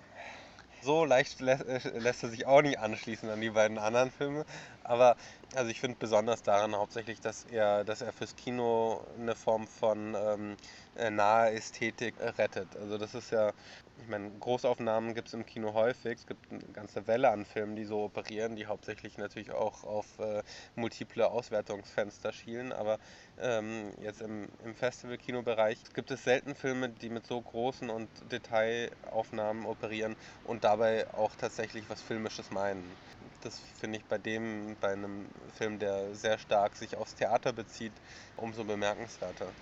[0.83, 4.45] so leicht äh, lässt er sich auch nicht anschließen an die beiden anderen Filme.
[4.85, 5.17] Aber
[5.55, 10.15] also ich finde besonders daran hauptsächlich, dass er, dass er fürs Kino eine Form von
[10.15, 10.57] ähm,
[10.95, 12.77] äh, nahe Ästhetik rettet.
[12.77, 13.53] Also das ist ja,
[13.97, 16.19] ich meine, Großaufnahmen gibt es im Kino häufig.
[16.19, 20.19] Es gibt eine ganze Welle an Filmen, die so operieren, die hauptsächlich natürlich auch auf
[20.19, 20.43] äh,
[20.75, 22.73] multiple Auswertungsfenster schielen.
[22.73, 22.99] Aber
[23.39, 29.65] ähm, jetzt im, im Festival-Kinobereich gibt es selten Filme, die mit so großen und Detailaufnahmen
[29.67, 32.99] operieren und dabei auch tatsächlich was Filmisches meinen.
[33.45, 37.93] Das finde ich bei dem, bei einem Film, der sehr stark sich aufs Theater bezieht,
[38.37, 39.53] umso bemerkenswerter.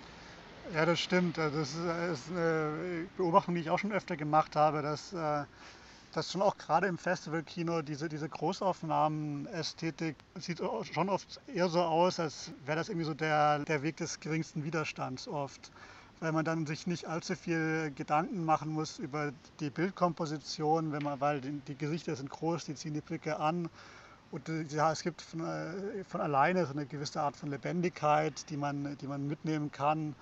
[0.73, 1.37] Ja, das stimmt.
[1.37, 5.43] Also das ist eine Beobachtung, die ich auch schon öfter gemacht habe, dass, äh,
[6.13, 10.59] dass schon auch gerade im Festivalkino diese, diese Großaufnahmen-Ästhetik sieht
[10.93, 14.63] schon oft eher so aus, als wäre das irgendwie so der, der Weg des geringsten
[14.63, 15.71] Widerstands oft.
[16.23, 21.19] Weil man dann sich nicht allzu viel Gedanken machen muss über die Bildkomposition, wenn man,
[21.19, 23.67] weil die, die Gesichter sind groß, die ziehen die Blicke an.
[24.31, 28.49] Und äh, ja, es gibt von, äh, von alleine so eine gewisse Art von Lebendigkeit,
[28.49, 30.15] die man, die man mitnehmen kann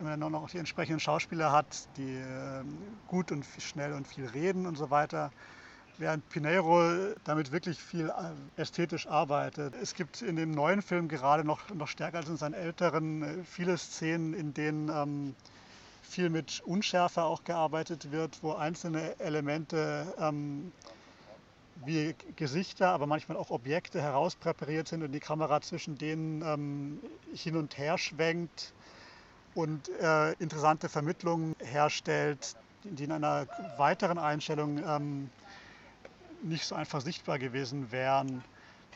[0.00, 4.08] wenn man dann auch noch die entsprechenden Schauspieler hat, die ähm, gut und schnell und
[4.08, 5.30] viel reden und so weiter.
[6.00, 9.74] Während Pinheiro damit wirklich viel äh, ästhetisch arbeitet.
[9.82, 13.44] Es gibt in dem neuen Film gerade noch, noch stärker als in seinen älteren äh,
[13.44, 15.34] viele Szenen, in denen ähm,
[16.02, 20.72] viel mit Unschärfe auch gearbeitet wird, wo einzelne Elemente ähm,
[21.84, 26.98] wie Gesichter, aber manchmal auch Objekte herauspräpariert sind und die Kamera zwischen denen ähm,
[27.34, 28.72] hin und her schwenkt
[29.54, 35.30] und äh, interessante Vermittlungen herstellt, die in einer weiteren Einstellung ähm,
[36.42, 38.42] nicht so einfach sichtbar gewesen wären.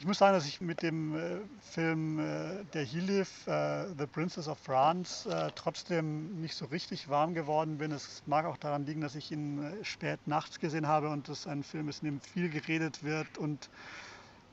[0.00, 4.48] Ich muss sagen, dass ich mit dem äh, Film äh, Der Hilif, äh, The Princess
[4.48, 7.92] of France, äh, trotzdem nicht so richtig warm geworden bin.
[7.92, 11.46] Es mag auch daran liegen, dass ich ihn äh, spät nachts gesehen habe und es
[11.46, 13.70] ein Film ist, in dem viel geredet wird und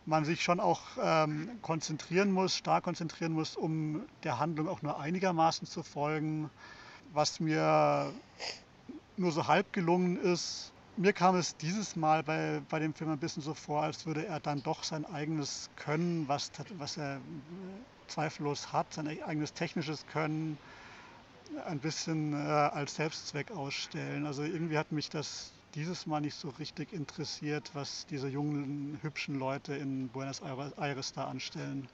[0.05, 4.99] man sich schon auch ähm, konzentrieren muss, stark konzentrieren muss, um der Handlung auch nur
[4.99, 6.49] einigermaßen zu folgen.
[7.13, 8.13] Was mir
[9.17, 13.19] nur so halb gelungen ist, mir kam es dieses Mal bei, bei dem Film ein
[13.19, 17.21] bisschen so vor, als würde er dann doch sein eigenes Können, was, was er äh,
[18.07, 20.59] zweifellos hat, sein eigenes technisches Können,
[21.65, 24.25] ein bisschen äh, als Selbstzweck ausstellen.
[24.25, 29.35] Also irgendwie hat mich das dieses Mal nicht so richtig interessiert, was diese jungen, hübschen
[29.35, 31.89] Leute in Buenos Aires da anstellen.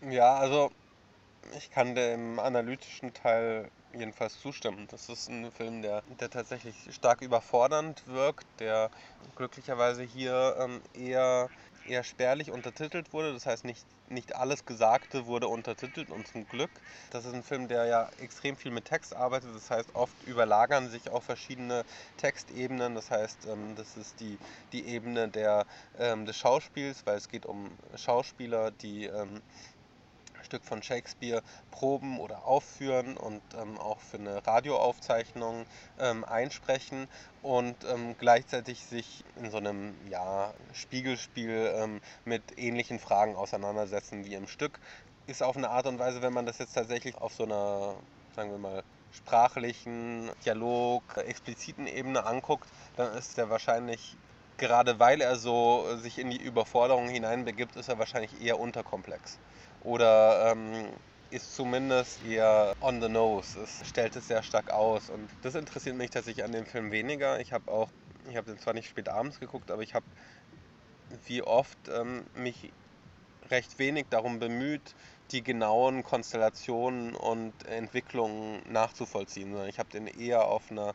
[0.00, 0.70] Ja, also
[1.56, 4.86] ich kann dem analytischen Teil jedenfalls zustimmen.
[4.90, 8.90] Das ist ein Film, der, der tatsächlich stark überfordernd wirkt, der
[9.34, 11.50] glücklicherweise hier ähm, eher
[11.86, 13.32] eher spärlich untertitelt wurde.
[13.32, 16.70] Das heißt, nicht, nicht alles Gesagte wurde untertitelt und zum Glück.
[17.10, 19.54] Das ist ein Film, der ja extrem viel mit Text arbeitet.
[19.54, 21.84] Das heißt, oft überlagern sich auch verschiedene
[22.16, 22.94] Textebenen.
[22.94, 24.38] Das heißt, ähm, das ist die,
[24.72, 25.66] die Ebene der,
[25.98, 29.42] ähm, des Schauspiels, weil es geht um Schauspieler, die ähm,
[30.44, 35.66] Stück von Shakespeare proben oder aufführen und ähm, auch für eine Radioaufzeichnung
[35.98, 37.08] ähm, einsprechen
[37.42, 44.34] und ähm, gleichzeitig sich in so einem ja, Spiegelspiel ähm, mit ähnlichen Fragen auseinandersetzen wie
[44.34, 44.80] im Stück
[45.30, 47.94] ist auf eine Art und Weise, wenn man das jetzt tatsächlich auf so einer,
[48.34, 54.16] sagen wir mal, sprachlichen, Dialog, expliziten Ebene anguckt, dann ist er wahrscheinlich,
[54.56, 59.38] gerade weil er so sich in die Überforderung hineinbegibt, ist er wahrscheinlich eher unterkomplex.
[59.80, 60.96] Oder ähm,
[61.30, 63.58] ist zumindest eher on the nose.
[63.60, 65.10] Es stellt es sehr stark aus.
[65.10, 67.40] Und das interessiert mich tatsächlich an dem Film weniger.
[67.40, 67.90] Ich habe auch,
[68.28, 70.06] ich habe den zwar nicht spät abends geguckt, aber ich habe
[71.26, 72.72] wie oft ähm, mich
[73.50, 74.94] recht wenig darum bemüht,
[75.32, 80.94] die genauen Konstellationen und Entwicklungen nachzuvollziehen, sondern ich habe den eher auf einer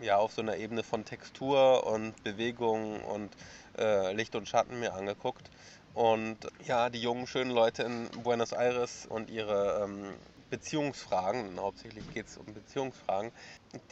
[0.00, 3.36] ja, auf so einer Ebene von Textur und Bewegung und
[3.78, 5.50] äh, Licht und Schatten mir angeguckt.
[5.94, 10.14] Und ja, die jungen, schönen Leute in Buenos Aires und ihre ähm,
[10.50, 13.30] Beziehungsfragen, hauptsächlich geht es um Beziehungsfragen,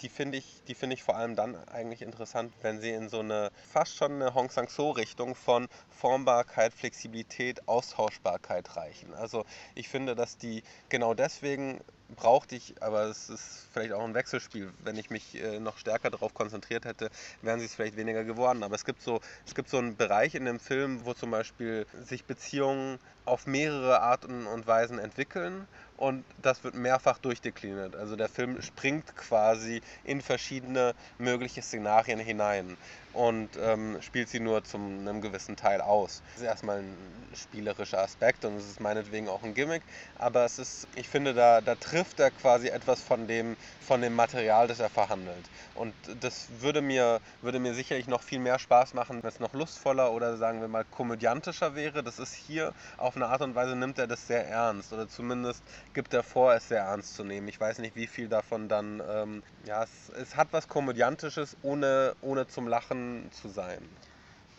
[0.00, 3.50] die finde ich, die ich vor allem dann eigentlich interessant, wenn sie in so eine
[3.72, 9.14] fast schon eine Hong Sang-so-Richtung von Formbarkeit, Flexibilität, Austauschbarkeit reichen.
[9.14, 11.80] Also ich finde, dass die genau deswegen
[12.16, 14.72] brauchte ich, aber es ist vielleicht auch ein Wechselspiel.
[14.84, 18.62] Wenn ich mich äh, noch stärker darauf konzentriert hätte, wären sie es vielleicht weniger geworden.
[18.62, 21.86] Aber es gibt so, es gibt so einen Bereich in dem Film, wo zum Beispiel
[22.04, 27.94] sich Beziehungen auf mehrere Arten und Weisen entwickeln und das wird mehrfach durchdekliniert.
[27.94, 29.71] Also der Film springt quasi
[30.04, 32.76] in verschiedene mögliche Szenarien hinein
[33.14, 36.22] und ähm, spielt sie nur zu einem gewissen Teil aus.
[36.34, 36.96] Das ist erstmal ein
[37.34, 39.82] spielerischer Aspekt und es ist meinetwegen auch ein Gimmick,
[40.18, 44.14] aber es ist, ich finde, da, da trifft er quasi etwas von dem, von dem
[44.14, 45.50] Material, das er verhandelt.
[45.74, 49.52] Und das würde mir, würde mir sicherlich noch viel mehr Spaß machen, wenn es noch
[49.52, 52.02] lustvoller oder sagen wir mal komödiantischer wäre.
[52.02, 55.62] Das ist hier auf eine Art und Weise nimmt er das sehr ernst oder zumindest
[55.94, 57.48] gibt er vor, es sehr ernst zu nehmen.
[57.48, 62.14] Ich weiß nicht, wie viel davon dann, ähm, ja, es, es hat was Komödiantisches, ohne,
[62.22, 63.01] ohne zum Lachen
[63.32, 63.80] zu sein.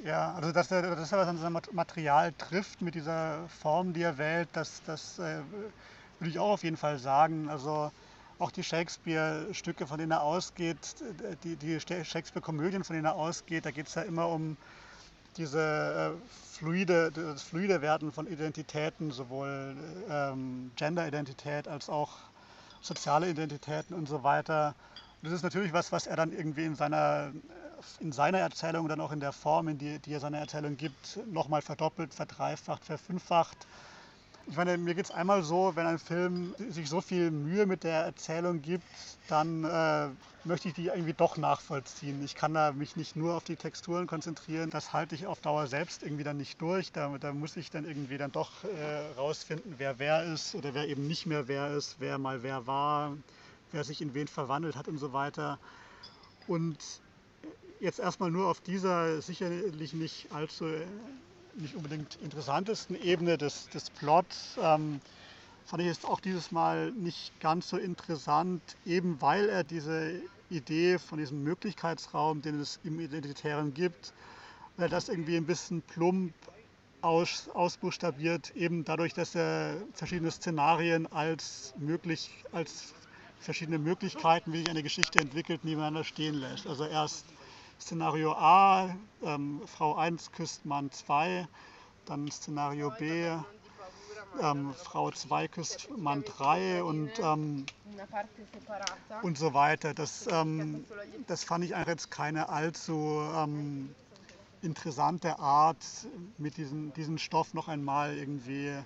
[0.03, 4.01] Ja, also dass er, dass er was an seinem Material trifft mit dieser Form, die
[4.01, 5.39] er wählt, das, das äh,
[6.19, 7.49] würde ich auch auf jeden Fall sagen.
[7.49, 7.91] Also
[8.39, 10.95] auch die Shakespeare-Stücke, von denen er ausgeht,
[11.43, 14.57] die, die Shakespeare-Komödien, von denen er ausgeht, da geht es ja immer um
[15.37, 19.75] diese äh, fluide, das fluide Werden von Identitäten, sowohl
[20.09, 22.11] ähm, Gender-Identität als auch
[22.81, 24.75] soziale Identitäten und so weiter.
[25.23, 27.31] Das ist natürlich was, was er dann irgendwie in seiner
[27.99, 31.19] in seiner Erzählung dann auch in der Form, in die, die er seiner Erzählung gibt,
[31.31, 33.57] nochmal verdoppelt, verdreifacht, verfünffacht.
[34.47, 37.83] Ich meine, mir geht es einmal so, wenn ein Film sich so viel Mühe mit
[37.83, 38.83] der Erzählung gibt,
[39.29, 40.09] dann äh,
[40.43, 42.21] möchte ich die irgendwie doch nachvollziehen.
[42.23, 44.69] Ich kann da mich nicht nur auf die Texturen konzentrieren.
[44.69, 46.91] Das halte ich auf Dauer selbst irgendwie dann nicht durch.
[46.91, 50.89] Da, da muss ich dann irgendwie dann doch äh, rausfinden, wer wer ist oder wer
[50.89, 53.13] eben nicht mehr wer ist, wer mal wer war,
[53.73, 55.59] wer sich in wen verwandelt hat und so weiter.
[56.47, 56.77] Und
[57.79, 60.65] jetzt erstmal nur auf dieser sicherlich nicht allzu,
[61.55, 65.01] nicht unbedingt interessantesten Ebene des, des Plots, ähm,
[65.65, 70.99] fand ich es auch dieses Mal nicht ganz so interessant, eben weil er diese Idee
[70.99, 74.13] von diesem Möglichkeitsraum, den es im Identitären gibt,
[74.77, 76.33] weil das irgendwie ein bisschen plump
[77.01, 82.93] aus, ausbuchstabiert, eben dadurch, dass er verschiedene Szenarien als möglich, als
[83.43, 86.67] verschiedene Möglichkeiten, wie sich eine Geschichte entwickelt, nebeneinander stehen lässt.
[86.67, 87.33] Also erst
[87.79, 91.47] Szenario A, ähm, Frau 1 küsst Mann 2,
[92.05, 93.37] dann Szenario B,
[94.41, 97.69] ähm, Frau 2 küsst Mann 3 und, ähm,
[99.21, 99.93] und so weiter.
[99.93, 100.85] Das, ähm,
[101.27, 103.95] das fand ich eigentlich jetzt keine allzu ähm,
[104.61, 105.85] interessante Art,
[106.37, 108.83] mit diesem diesen Stoff noch einmal irgendwie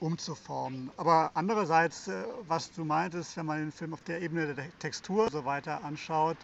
[0.00, 0.90] umzuformen.
[0.96, 5.30] Aber andererseits, äh, was du meintest, wenn man den Film auf der Ebene der Textur
[5.30, 6.36] so weiter anschaut,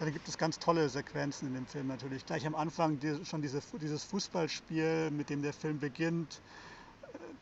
[0.00, 2.24] da gibt es ganz tolle Sequenzen in dem Film natürlich.
[2.24, 6.40] Gleich am Anfang schon diese, dieses Fußballspiel, mit dem der Film beginnt.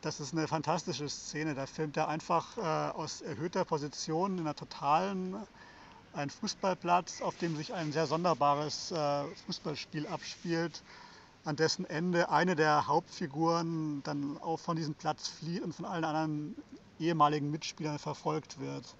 [0.01, 1.53] Das ist eine fantastische Szene.
[1.53, 5.35] Da filmt er einfach äh, aus erhöhter Position in einer totalen
[6.13, 10.81] einen Fußballplatz, auf dem sich ein sehr sonderbares äh, Fußballspiel abspielt,
[11.47, 16.03] an dessen Ende eine der Hauptfiguren dann auch von diesem Platz flieht und von allen
[16.03, 16.55] anderen
[16.99, 18.95] ehemaligen Mitspielern verfolgt wird.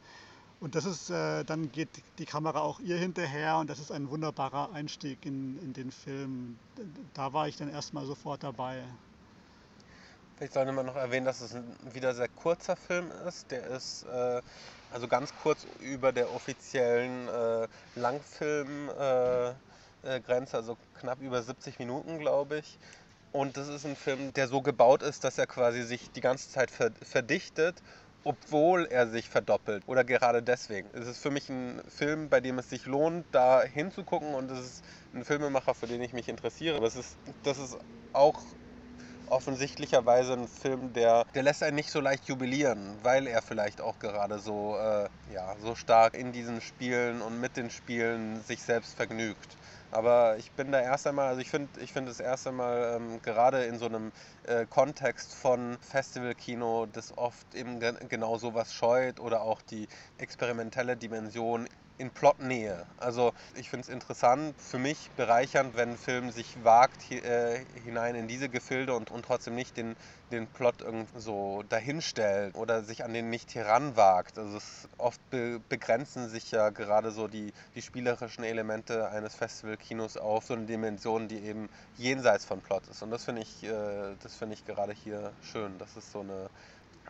[0.60, 4.10] Und das ist, äh, dann geht die Kamera auch ihr hinterher und das ist ein
[4.10, 6.58] wunderbarer Einstieg in, in den Film.
[7.14, 8.82] Da war ich dann erstmal sofort dabei.
[10.38, 13.52] Vielleicht sollte man noch erwähnen, dass es ein wieder sehr kurzer Film ist.
[13.52, 14.42] Der ist äh,
[14.92, 19.67] also ganz kurz über der offiziellen äh, Langfilmgrenze, äh,
[20.04, 22.80] also knapp über 70 Minuten, glaube ich.
[23.32, 26.50] Und das ist ein Film, der so gebaut ist, dass er quasi sich die ganze
[26.50, 27.82] Zeit verdichtet
[28.28, 30.90] obwohl er sich verdoppelt oder gerade deswegen.
[30.92, 34.60] Es ist für mich ein Film, bei dem es sich lohnt, da hinzugucken und es
[34.60, 34.84] ist
[35.14, 36.76] ein Filmemacher, für den ich mich interessiere.
[36.76, 37.78] Aber es ist, das ist
[38.12, 38.54] auch
[39.28, 44.00] offensichtlicherweise ein Film, der, der lässt einen nicht so leicht jubilieren, weil er vielleicht auch
[44.00, 48.96] gerade so, äh, ja, so stark in diesen Spielen und mit den Spielen sich selbst
[48.96, 49.58] vergnügt.
[49.92, 53.22] Aber ich bin da erst einmal, also ich finde ich find das erst einmal ähm,
[53.22, 54.12] gerade in so einem
[54.44, 61.68] äh, Kontext von Festivalkino, das oft eben genau sowas scheut oder auch die experimentelle Dimension
[61.98, 62.86] in Plotnähe.
[62.98, 68.16] Also ich finde es interessant, für mich bereichernd, wenn ein Film sich wagt äh, hinein
[68.16, 69.96] in diese Gefilde und, und trotzdem nicht den,
[70.32, 70.84] den Plot
[71.16, 74.38] so dahinstellt oder sich an den nicht heranwagt.
[74.38, 80.18] Also es, oft be begrenzen sich ja gerade so die, die spielerischen Elemente eines Festivalkinos
[80.18, 83.02] auf so eine Dimension, die eben jenseits von Plot ist.
[83.02, 86.50] Und das finde ich, äh, das ich gerade hier schön, dass es so eine,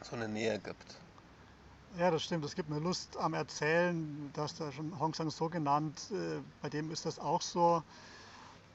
[0.01, 0.97] so eine Nähe gibt.
[1.97, 2.45] Ja, das stimmt.
[2.45, 4.31] Es gibt eine Lust am Erzählen.
[4.31, 6.11] Du hast ja schon Hong Sang-so genannt.
[6.11, 7.83] Äh, bei dem ist das auch so.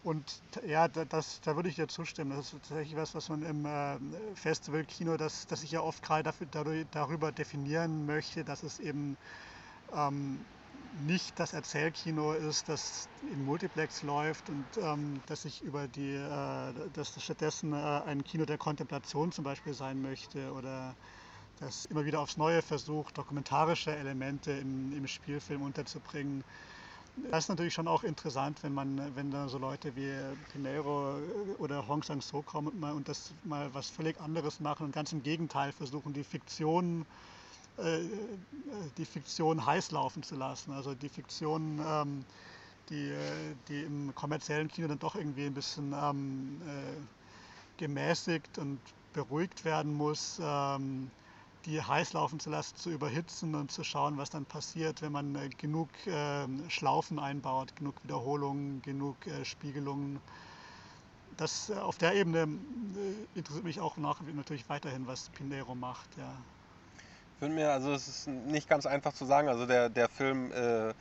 [0.03, 2.31] Und ja, das, da würde ich dir zustimmen.
[2.37, 6.25] Das ist tatsächlich was, was man im äh, Festival-Kino, das, das ich ja oft gerade
[6.25, 6.47] dafür,
[6.91, 9.19] darüber definieren möchte, dass es eben
[9.93, 10.47] ähm,
[10.93, 16.91] nicht das Erzählkino ist, das im Multiplex läuft und ähm, dass ich über die, äh,
[16.91, 20.97] dass stattdessen äh, ein Kino der Kontemplation zum Beispiel sein möchte oder
[21.63, 26.43] das immer wieder aufs Neue versucht, dokumentarische Elemente im, im Spielfilm unterzubringen.
[27.31, 30.13] Das ist natürlich schon auch interessant, wenn man, wenn da so Leute wie
[30.53, 31.19] Pinero
[31.59, 35.73] oder Hong Sang-so kommen und, das mal was völlig anderes machen und ganz im Gegenteil
[35.73, 37.05] versuchen, die Fiktion,
[37.77, 38.01] äh,
[38.97, 40.73] die Fiktion heiß laufen zu lassen.
[40.73, 42.25] Also die Fiktion, ähm,
[42.89, 43.13] die,
[43.69, 48.81] die im kommerziellen Kino dann doch irgendwie ein bisschen ähm, äh, gemäßigt und
[49.13, 50.41] beruhigt werden muss.
[50.43, 51.11] Ähm,
[51.67, 55.35] die heiß laufen zu lassen, zu überhitzen und zu schauen, was dann passiert, wenn man
[55.35, 60.21] äh, genug äh, Schlaufen einbaut, genug Wiederholungen, genug äh, Spiegelungen.
[61.37, 62.49] Das, äh, auf der Ebene
[63.35, 66.09] interessiert mich auch nach, natürlich weiterhin, was Pinero macht.
[66.17, 66.33] Ja.
[67.35, 70.53] Ich finde mir, also es ist nicht ganz einfach zu sagen, also der, der Film
[70.53, 70.95] äh,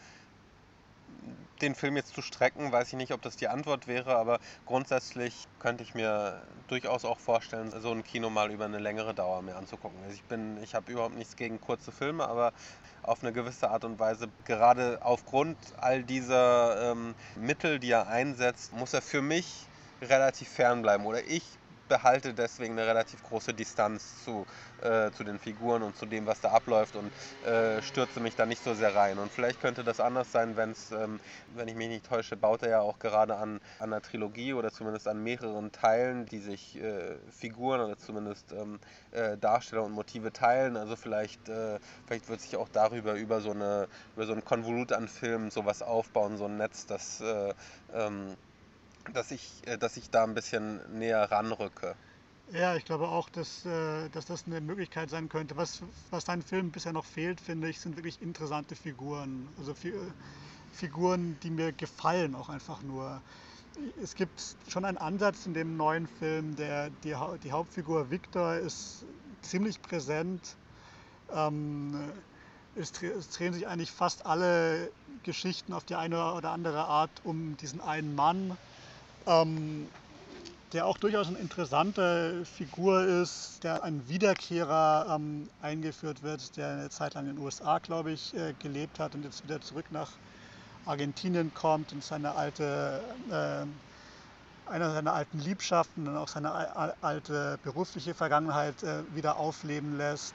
[1.61, 5.47] den Film jetzt zu strecken, weiß ich nicht, ob das die Antwort wäre, aber grundsätzlich
[5.59, 9.55] könnte ich mir durchaus auch vorstellen, so ein Kino mal über eine längere Dauer mir
[9.55, 9.99] anzugucken.
[10.03, 12.53] Also ich bin, ich habe überhaupt nichts gegen kurze Filme, aber
[13.03, 18.74] auf eine gewisse Art und Weise, gerade aufgrund all dieser ähm, Mittel, die er einsetzt,
[18.74, 19.67] muss er für mich
[20.01, 21.43] relativ fern bleiben oder ich
[21.92, 24.46] behalte deswegen eine relativ große Distanz zu,
[24.82, 27.12] äh, zu den Figuren und zu dem, was da abläuft und
[27.46, 29.18] äh, stürze mich da nicht so sehr rein.
[29.18, 31.20] Und vielleicht könnte das anders sein, wenn es, ähm,
[31.54, 34.72] wenn ich mich nicht täusche, baut er ja auch gerade an, an einer Trilogie oder
[34.72, 38.80] zumindest an mehreren Teilen, die sich äh, Figuren oder zumindest ähm,
[39.12, 40.78] äh, Darsteller und Motive teilen.
[40.78, 41.78] Also vielleicht, äh,
[42.08, 45.82] vielleicht wird sich auch darüber über so eine über so ein Konvolut an Filmen sowas
[45.82, 47.54] aufbauen, so ein Netz, das äh,
[47.94, 48.38] ähm,
[49.14, 51.95] dass ich, äh, dass ich da ein bisschen näher ranrücke.
[52.54, 55.56] Ja, ich glaube auch, dass, äh, dass das eine Möglichkeit sein könnte.
[55.56, 59.47] Was, was deinem Film bisher noch fehlt, finde ich, sind wirklich interessante Figuren.
[59.58, 59.74] Also
[60.74, 63.22] Figuren, die mir gefallen, auch einfach nur.
[64.04, 69.06] Es gibt schon einen Ansatz in dem neuen Film, der die, die Hauptfigur Victor ist
[69.41, 70.58] ziemlich präsent.
[71.34, 72.12] Ähm,
[72.76, 74.91] es drehen sich eigentlich fast alle
[75.24, 78.58] Geschichten auf die eine oder andere Art um diesen einen Mann
[79.28, 79.88] ähm,
[80.74, 86.89] der auch durchaus eine interessante Figur ist, der ein Wiederkehrer ähm, eingeführt wird, der eine
[86.89, 90.09] Zeit lang in den USA, glaube ich, äh, gelebt hat und jetzt wieder zurück nach
[90.86, 96.51] Argentinien kommt und seine alte, äh, einer seiner alten Liebschaften und auch seine
[97.01, 100.34] alte berufliche Vergangenheit äh, wieder aufleben lässt.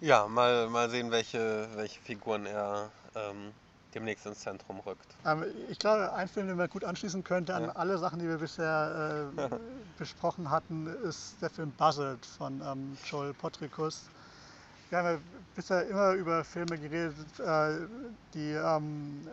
[0.00, 3.52] Ja, mal, mal sehen, welche, welche Figuren er ähm,
[3.96, 5.16] demnächst ins Zentrum rückt.
[5.24, 7.70] Ähm, ich glaube, ein Film, den man gut anschließen könnte an ja.
[7.70, 9.48] alle Sachen, die wir bisher äh,
[9.98, 14.02] besprochen hatten, ist der Film Buzzard von ähm, Joel Potricus.
[14.90, 15.18] Wir haben ja
[15.56, 17.86] bisher immer über Filme geredet, äh,
[18.34, 19.26] die, ähm,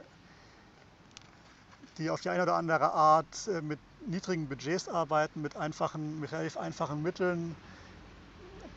[1.97, 6.31] die auf die eine oder andere Art äh, mit niedrigen Budgets arbeiten, mit, einfachen, mit
[6.31, 7.55] relativ einfachen Mitteln.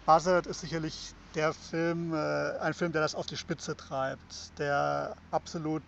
[0.05, 5.14] Buzzard ist sicherlich der Film, äh, ein Film, der das auf die Spitze treibt, der
[5.30, 5.82] absolut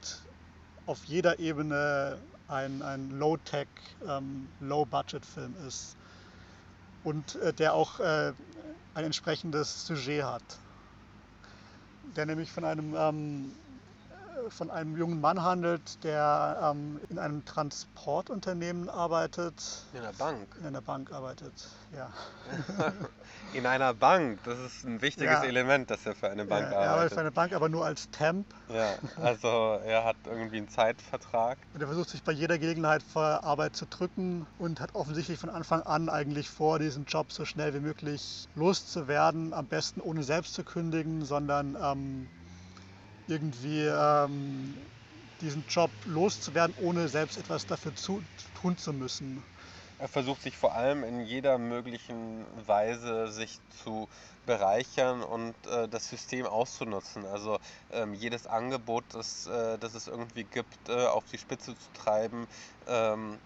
[0.87, 2.19] auf jeder Ebene
[2.49, 3.67] ein, ein Low-Tech,
[4.07, 5.97] ähm, Low-Budget-Film ist
[7.03, 8.33] und äh, der auch äh,
[8.95, 10.43] ein entsprechendes Sujet hat.
[12.17, 13.53] Der nämlich von einem, ähm,
[14.51, 19.85] von einem jungen Mann handelt, der ähm, in einem Transportunternehmen arbeitet.
[19.93, 20.47] In einer Bank.
[20.61, 21.53] In einer Bank arbeitet,
[21.95, 22.11] ja.
[23.53, 25.45] in einer Bank, das ist ein wichtiges ja.
[25.45, 26.85] Element, dass er für eine Bank ja, arbeitet.
[26.85, 28.47] Er arbeitet für eine Bank, aber nur als Temp.
[28.69, 31.59] Ja, also er hat irgendwie einen Zeitvertrag.
[31.75, 35.51] Und er versucht sich bei jeder Gelegenheit vor Arbeit zu drücken und hat offensichtlich von
[35.51, 39.53] Anfang an eigentlich vor, diesen Job so schnell wie möglich loszuwerden.
[39.53, 42.29] Am besten ohne selbst zu kündigen, sondern ähm,
[43.29, 44.91] irgendwie ähm,
[45.41, 48.23] diesen Job loszuwerden, ohne selbst etwas dafür zu,
[48.55, 49.45] tun zu müssen.
[49.99, 54.09] Er versucht sich vor allem in jeder möglichen Weise sich zu
[54.47, 57.25] bereichern und äh, das System auszunutzen.
[57.27, 57.59] Also
[57.91, 62.47] ähm, jedes Angebot, das, äh, das es irgendwie gibt, äh, auf die Spitze zu treiben.
[62.87, 63.41] Ähm,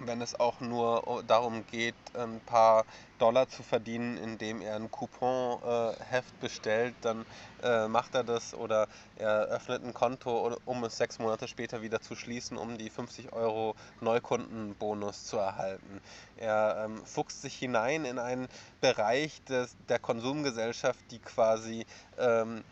[0.00, 2.84] wenn es auch nur darum geht, ein paar
[3.18, 7.24] Dollar zu verdienen, indem er ein Couponheft äh, bestellt, dann
[7.62, 12.00] äh, macht er das oder er öffnet ein Konto, um es sechs Monate später wieder
[12.00, 16.00] zu schließen, um die 50 Euro Neukundenbonus zu erhalten.
[16.36, 18.48] Er ähm, fuchst sich hinein in einen
[18.80, 21.86] Bereich des, der Konsumgesellschaft, die quasi
[22.18, 22.62] ähm,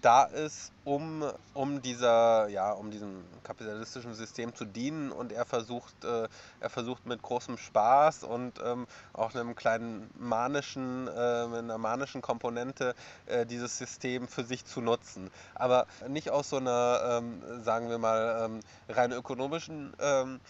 [0.00, 1.24] da ist, um,
[1.54, 6.28] um, dieser, ja, um diesem kapitalistischen System zu dienen und er versucht, äh,
[6.60, 12.94] er versucht mit großem Spaß und ähm, auch einem kleinen manischen, äh, einer manischen Komponente
[13.26, 15.30] äh, dieses System für sich zu nutzen.
[15.54, 20.40] Aber nicht aus so einer, ähm, sagen wir mal, ähm, rein ökonomischen ähm,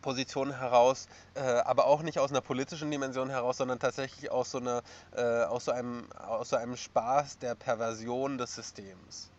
[0.00, 4.58] Position heraus, äh, aber auch nicht aus einer politischen Dimension heraus, sondern tatsächlich aus so,
[4.58, 4.82] einer,
[5.16, 9.30] äh, aus, so einem, aus so einem Spaß der Perversion des Systems.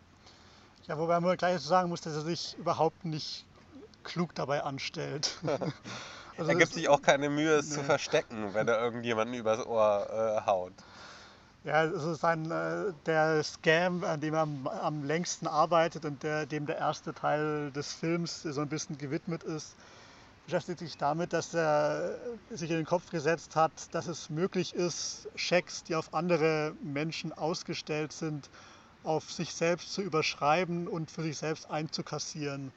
[0.86, 3.46] Ja, wobei man gleich sagen muss, dass er sich überhaupt nicht
[4.02, 5.38] klug dabei anstellt.
[6.38, 7.76] also er gibt sich auch keine Mühe, es nee.
[7.76, 10.72] zu verstecken, wenn er irgendjemanden übers Ohr äh, haut.
[11.64, 16.22] Ja, es ist ein, äh, der Scam, an dem er am, am längsten arbeitet und
[16.22, 19.74] der, dem der erste Teil des Films so ein bisschen gewidmet ist
[20.44, 22.18] beschäftigt sich damit, dass er
[22.50, 27.32] sich in den Kopf gesetzt hat, dass es möglich ist, Schecks, die auf andere Menschen
[27.32, 28.50] ausgestellt sind,
[29.04, 32.72] auf sich selbst zu überschreiben und für sich selbst einzukassieren.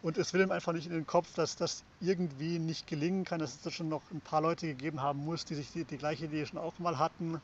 [0.00, 3.40] Und es will ihm einfach nicht in den Kopf, dass das irgendwie nicht gelingen kann,
[3.40, 5.98] dass es da schon noch ein paar Leute gegeben haben muss, die sich die, die
[5.98, 7.40] gleiche Idee schon auch mal hatten.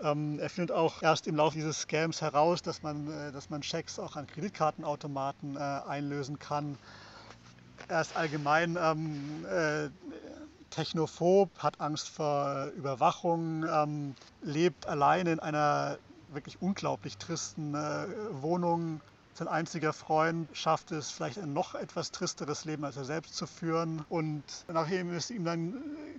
[0.00, 3.62] Ähm, er findet auch erst im Laufe dieses Scams heraus, dass man, äh, dass man
[3.62, 6.78] Schecks auch an Kreditkartenautomaten äh, einlösen kann.
[7.92, 9.90] Er ist allgemein ähm, äh,
[10.70, 15.98] technophob, hat Angst vor Überwachung, ähm, lebt alleine in einer
[16.32, 19.02] wirklich unglaublich tristen äh, Wohnung.
[19.34, 23.46] Sein einziger Freund schafft es, vielleicht ein noch etwas tristeres Leben als er selbst zu
[23.46, 24.02] führen.
[24.08, 25.74] Und nachdem es ihm dann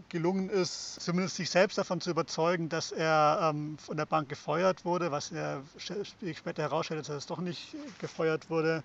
[0.09, 4.85] gelungen ist, zumindest sich selbst davon zu überzeugen, dass er ähm, von der Bank gefeuert
[4.85, 8.83] wurde, was er später herausstellt, dass er es doch nicht gefeuert wurde,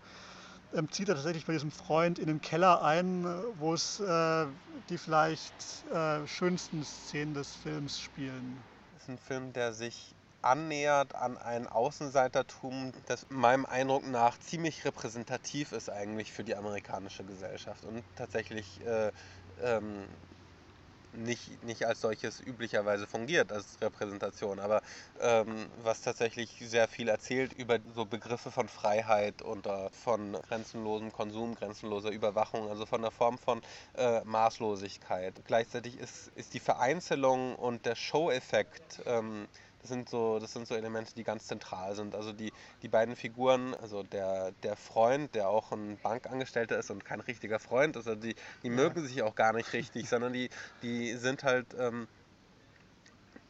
[0.72, 4.46] ähm, zieht er tatsächlich bei diesem Freund in den Keller ein, wo es äh,
[4.88, 8.64] die vielleicht äh, schönsten Szenen des Films spielen.
[8.92, 14.84] Das ist ein Film, der sich annähert an ein Außenseitertum, das meinem Eindruck nach ziemlich
[14.84, 19.10] repräsentativ ist eigentlich für die amerikanische Gesellschaft und tatsächlich äh,
[19.60, 20.06] ähm,
[21.24, 24.82] nicht, nicht als solches üblicherweise fungiert als Repräsentation, aber
[25.20, 31.12] ähm, was tatsächlich sehr viel erzählt über so Begriffe von Freiheit und äh, von grenzenlosem
[31.12, 33.62] Konsum, grenzenloser Überwachung, also von der Form von
[33.96, 35.34] äh, Maßlosigkeit.
[35.44, 39.48] Gleichzeitig ist, ist die Vereinzelung und der Show-Effekt ähm,
[39.80, 42.14] das sind so, das sind so Elemente, die ganz zentral sind.
[42.14, 42.52] Also die,
[42.82, 47.58] die beiden Figuren, also der, der Freund, der auch ein Bankangestellter ist und kein richtiger
[47.58, 50.50] Freund ist, also die, die mögen sich auch gar nicht richtig, sondern die,
[50.82, 51.66] die sind halt.
[51.78, 52.08] Ähm,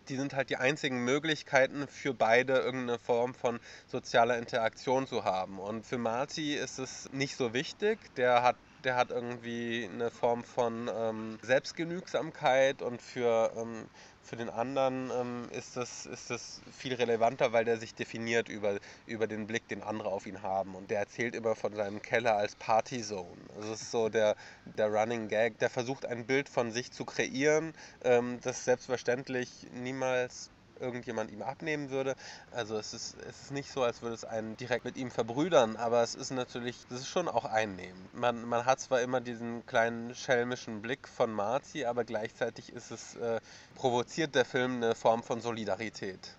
[0.09, 5.59] die sind halt die einzigen Möglichkeiten für beide irgendeine Form von sozialer Interaktion zu haben.
[5.59, 7.99] Und für Marty ist es nicht so wichtig.
[8.17, 13.87] Der hat der hat irgendwie eine Form von ähm, Selbstgenügsamkeit und für, ähm,
[14.23, 18.79] für den anderen ähm, ist, das, ist das viel relevanter, weil der sich definiert über,
[19.07, 20.75] über den Blick, den andere auf ihn haben.
[20.75, 23.37] Und der erzählt immer von seinem Keller als Partyzone.
[23.57, 25.59] Das ist so der, der Running Gag.
[25.59, 27.73] Der versucht ein Bild von sich zu kreieren,
[28.05, 30.51] ähm, das selbstverständlich niemals
[30.81, 32.15] irgendjemand ihm abnehmen würde.
[32.53, 35.77] Also es ist, es ist nicht so, als würde es einen direkt mit ihm verbrüdern,
[35.77, 38.15] aber es ist natürlich, es ist schon auch einnehmend.
[38.15, 43.17] Man, man hat zwar immer diesen kleinen schelmischen Blick von Marzi, aber gleichzeitig ist es,
[43.17, 43.41] äh,
[43.75, 46.35] provoziert der Film eine Form von Solidarität.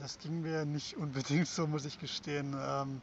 [0.00, 2.56] Das ging mir nicht unbedingt so, muss ich gestehen.
[2.60, 3.02] Ähm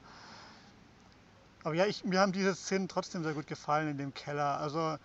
[1.65, 4.59] aber ja, ich, mir haben diese Szenen trotzdem sehr gut gefallen in dem Keller.
[4.59, 4.97] Also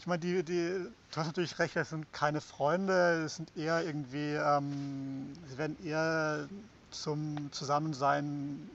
[0.00, 3.84] ich meine, die, die, du hast natürlich recht, das sind keine Freunde, es sind eher
[3.84, 6.48] irgendwie, ähm, sie werden eher
[6.90, 8.70] zum Zusammensein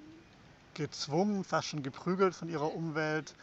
[0.76, 3.34] gezwungen, fast schon geprügelt von ihrer Umwelt.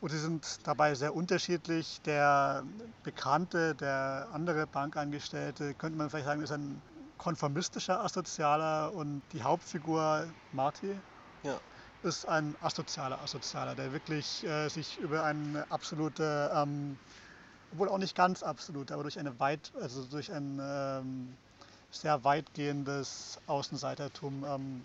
[0.00, 2.00] Und sie sind dabei sehr unterschiedlich.
[2.06, 2.62] Der
[3.02, 6.80] Bekannte, der andere Bankangestellte, könnte man vielleicht sagen, ist ein
[7.18, 10.96] konformistischer Asozialer und die Hauptfigur Marty
[11.42, 11.60] ja.
[12.02, 16.96] Ist ein asozialer Asozialer, der wirklich äh, sich über eine absolute, ähm,
[17.72, 21.36] obwohl auch nicht ganz absolut, aber durch eine weit, also durch ein ähm,
[21.90, 24.82] sehr weitgehendes Außenseitertum ähm,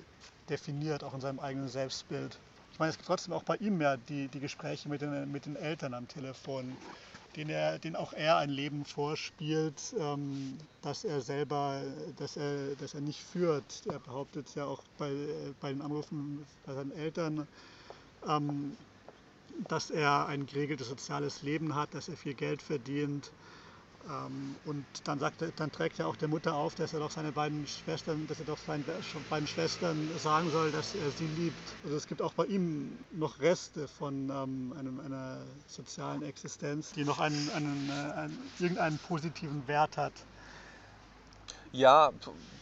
[0.50, 2.38] definiert, auch in seinem eigenen Selbstbild.
[2.72, 5.46] Ich meine, es gibt trotzdem auch bei ihm ja die, die Gespräche mit den, mit
[5.46, 6.76] den Eltern am Telefon,
[7.36, 11.82] denen, er, denen auch er ein Leben vorspielt, ähm, das er selber,
[12.18, 13.84] dass er, dass er nicht führt.
[13.90, 15.12] Er behauptet ja auch bei,
[15.62, 17.48] bei den Anrufen bei seinen Eltern,
[18.28, 18.76] ähm,
[19.68, 23.32] dass er ein geregeltes soziales Leben hat, dass er viel Geld verdient
[24.66, 27.66] und dann, sagt dann trägt er auch der Mutter auf, dass er doch seine beiden
[27.66, 28.84] Schwestern, dass er doch seinen
[29.30, 31.76] beiden Schwestern sagen soll, dass er sie liebt.
[31.84, 37.04] Also es gibt auch bei ihm noch Reste von ähm, einem, einer sozialen Existenz, die
[37.04, 40.14] noch einen, einen, äh, einen, irgendeinen positiven Wert hat.
[41.76, 42.10] Ja,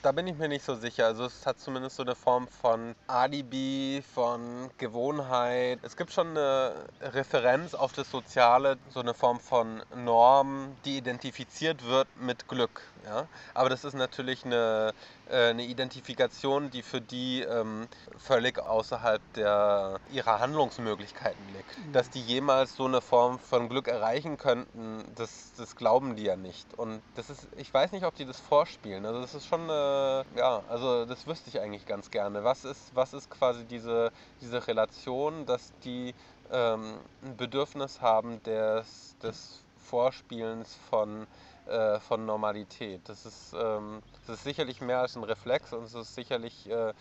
[0.01, 1.05] da bin ich mir nicht so sicher.
[1.05, 5.77] Also es hat zumindest so eine Form von Alibi, von Gewohnheit.
[5.83, 11.85] Es gibt schon eine Referenz auf das Soziale, so eine Form von Norm, die identifiziert
[11.85, 12.81] wird mit Glück.
[13.05, 13.27] Ja?
[13.53, 14.95] Aber das ist natürlich eine,
[15.29, 21.77] eine Identifikation, die für die ähm, völlig außerhalb der, ihrer Handlungsmöglichkeiten liegt.
[21.77, 21.93] Mhm.
[21.93, 26.35] Dass die jemals so eine Form von Glück erreichen könnten, das, das glauben die ja
[26.35, 26.73] nicht.
[26.73, 29.05] Und das ist, ich weiß nicht, ob die das vorspielen.
[29.05, 32.43] Also das ist schon eine, ja, also das wüsste ich eigentlich ganz gerne.
[32.43, 34.11] Was ist, was ist quasi diese,
[34.41, 36.13] diese Relation, dass die
[36.51, 41.27] ähm, ein Bedürfnis haben des, des Vorspielens von
[41.67, 43.01] äh, von Normalität.
[43.05, 46.93] Das ist, ähm, das ist sicherlich mehr als ein Reflex und es ist sicherlich äh,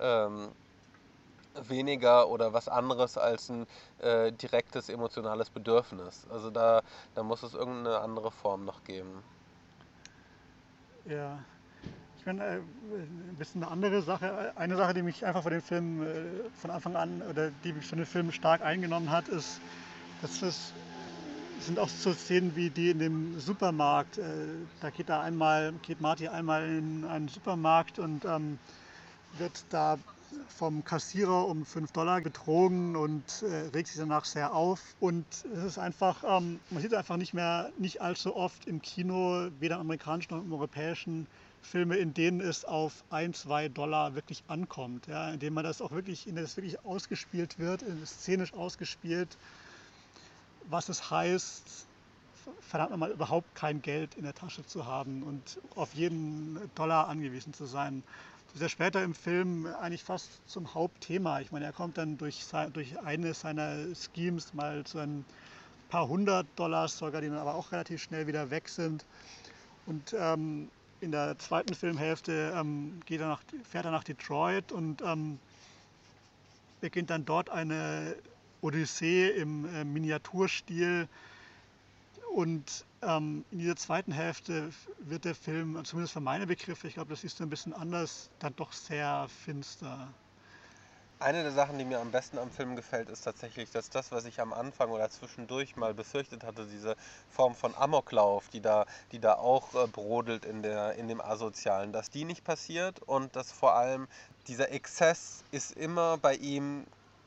[0.00, 0.48] ähm,
[1.54, 3.66] weniger oder was anderes als ein
[3.98, 6.26] äh, direktes emotionales Bedürfnis.
[6.30, 6.82] Also da,
[7.14, 9.22] da muss es irgendeine andere Form noch geben.
[11.04, 11.38] Ja,
[12.18, 14.52] ich meine, äh, ein bisschen eine andere Sache.
[14.56, 17.86] Eine Sache, die mich einfach von dem Film äh, von Anfang an oder die mich
[17.86, 19.60] von dem Film stark eingenommen hat, ist,
[20.22, 20.72] dass es
[21.60, 24.18] sind auch so Szenen wie die in dem Supermarkt.
[24.18, 24.22] Äh,
[24.80, 28.58] da geht da einmal, geht Marty einmal in einen Supermarkt und ähm,
[29.38, 29.98] wird da
[30.48, 34.80] vom Kassierer um 5 Dollar betrogen und äh, regt sich danach sehr auf.
[35.00, 39.48] Und es ist einfach, ähm, man sieht einfach nicht mehr, nicht allzu oft im Kino,
[39.60, 41.26] weder im amerikanischen noch im europäischen,
[41.62, 45.08] Filme, in denen es auf 1, 2 Dollar wirklich ankommt.
[45.08, 49.36] Ja, in man das auch wirklich, in es wirklich ausgespielt wird, szenisch ausgespielt
[50.70, 51.86] was es heißt,
[52.60, 57.54] verdammt nochmal überhaupt kein Geld in der Tasche zu haben und auf jeden Dollar angewiesen
[57.54, 58.02] zu sein.
[58.46, 61.40] Das ist ja später im Film eigentlich fast zum Hauptthema.
[61.40, 65.24] Ich meine, er kommt dann durch, durch eine seiner Schemes mal zu ein
[65.88, 69.04] paar hundert Dollars sogar, die dann aber auch relativ schnell wieder weg sind.
[69.86, 70.68] Und ähm,
[71.00, 75.38] in der zweiten Filmhälfte ähm, geht er nach, fährt er nach Detroit und ähm,
[76.80, 78.16] beginnt dann dort eine
[78.66, 81.08] Odyssee im äh, Miniaturstil.
[82.34, 87.10] Und ähm, in dieser zweiten Hälfte wird der Film, zumindest für meine Begriffe, ich glaube,
[87.10, 90.08] das ist ein bisschen anders, dann doch sehr finster.
[91.18, 94.26] Eine der Sachen, die mir am besten am Film gefällt, ist tatsächlich, dass das, was
[94.26, 96.94] ich am Anfang oder zwischendurch mal befürchtet hatte, diese
[97.30, 101.92] Form von Amoklauf, die da, die da auch äh, brodelt in, der, in dem Asozialen,
[101.92, 104.08] dass die nicht passiert und dass vor allem
[104.46, 106.84] dieser Exzess ist immer bei ihm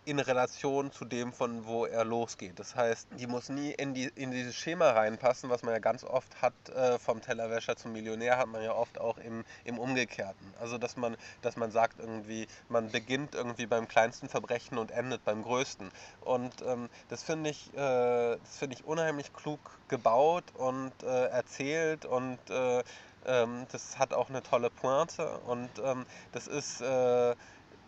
[0.09, 2.57] in Relation zu dem, von wo er losgeht.
[2.57, 6.03] Das heißt, die muss nie in, die, in dieses Schema reinpassen, was man ja ganz
[6.03, 10.53] oft hat, äh, vom Tellerwäscher zum Millionär, hat man ja oft auch im, im Umgekehrten.
[10.59, 15.23] Also, dass man, dass man sagt irgendwie, man beginnt irgendwie beim kleinsten Verbrechen und endet
[15.25, 15.91] beim größten.
[16.21, 22.39] Und ähm, das finde ich, äh, find ich unheimlich klug gebaut und äh, erzählt und
[22.49, 22.83] äh,
[23.25, 27.35] ähm, das hat auch eine tolle Pointe und ähm, das ist äh,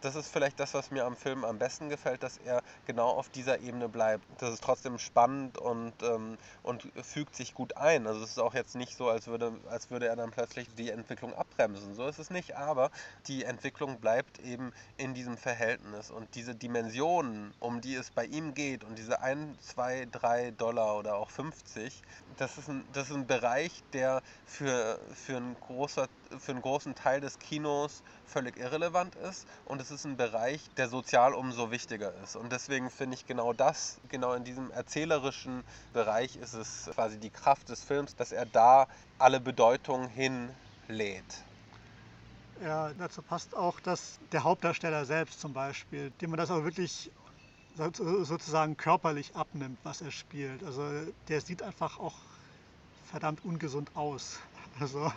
[0.02, 3.30] das ist vielleicht das, was mir am Film am besten gefällt, dass er genau auf
[3.30, 4.24] dieser Ebene bleibt.
[4.40, 8.08] Das ist trotzdem spannend und, ähm, und fügt sich gut ein.
[8.08, 10.90] Also es ist auch jetzt nicht so, als würde, als würde er dann plötzlich die
[10.90, 11.94] Entwicklung abbremsen.
[11.96, 12.92] So ist es nicht, aber
[13.28, 16.12] die Entwicklung bleibt eben in diesem Verhältnis.
[16.12, 20.98] Und diese Dimensionen, um die es bei ihm geht und diese 1, 2, 3 Dollar
[20.98, 22.02] oder auch 50,
[22.38, 26.08] das ist ein, das ist ein Bereich, der für, für, ein großer,
[26.40, 30.90] für einen großen Teil des Kinos völlig irrelevant ist und es ist ein Bereich, der
[30.90, 32.36] sozial umso wichtiger ist.
[32.36, 35.64] Und deswegen finde ich genau das, genau in diesem erzählerischen
[35.94, 41.46] Bereich ist es quasi die Kraft des Films, dass er da alle Bedeutung hinlädt.
[42.62, 47.12] Ja, dazu passt auch, dass der Hauptdarsteller selbst zum Beispiel, dem man das auch wirklich
[47.78, 50.64] sozusagen körperlich abnimmt, was er spielt.
[50.64, 50.84] Also
[51.28, 52.18] der sieht einfach auch
[53.06, 54.40] verdammt ungesund aus.
[54.80, 55.12] Also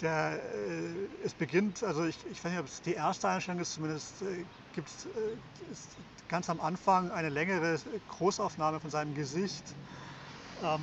[0.00, 3.74] der, äh, es beginnt, also ich, ich weiß nicht, ob es die erste Einstellung ist,
[3.74, 4.44] zumindest äh,
[4.74, 7.78] gibt es äh, ganz am Anfang eine längere
[8.08, 9.64] Großaufnahme von seinem Gesicht,
[10.62, 10.80] ähm,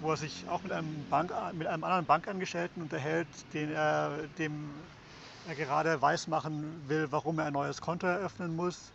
[0.00, 4.70] wo er sich auch mit einem, Bank, mit einem anderen Bankangestellten unterhält, den er, dem
[5.46, 8.92] er gerade weismachen will, warum er ein neues Konto eröffnen muss.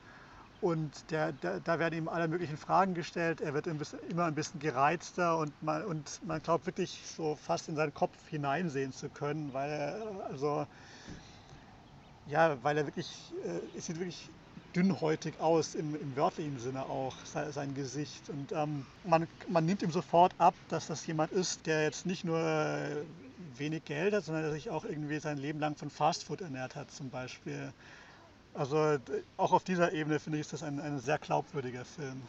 [0.64, 3.42] Und der, der, da werden ihm alle möglichen Fragen gestellt.
[3.42, 7.76] Er wird immer ein bisschen gereizter und man, und man glaubt wirklich so fast in
[7.76, 10.66] seinen Kopf hineinsehen zu können, weil er, also,
[12.26, 14.32] ja, weil er wirklich, äh, es sieht wirklich
[14.74, 18.30] dünnhäutig aus, im, im wörtlichen Sinne auch, sein, sein Gesicht.
[18.30, 22.24] Und ähm, man, man nimmt ihm sofort ab, dass das jemand ist, der jetzt nicht
[22.24, 22.40] nur
[23.38, 26.90] wenig Geld hat, sondern der sich auch irgendwie sein Leben lang von Fastfood ernährt hat
[26.92, 27.74] zum Beispiel.
[28.54, 29.00] Also
[29.38, 32.22] auch auf dieser Ebene finde ich, ist das ein, ein sehr glaubwürdiger Film.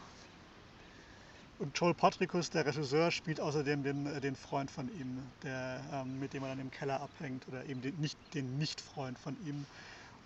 [1.59, 6.19] Und Joel Patricus, der Regisseur, spielt außerdem den, äh, den Freund von ihm, der, ähm,
[6.19, 9.65] mit dem er dann im Keller abhängt, oder eben den, nicht, den Nicht-Freund von ihm.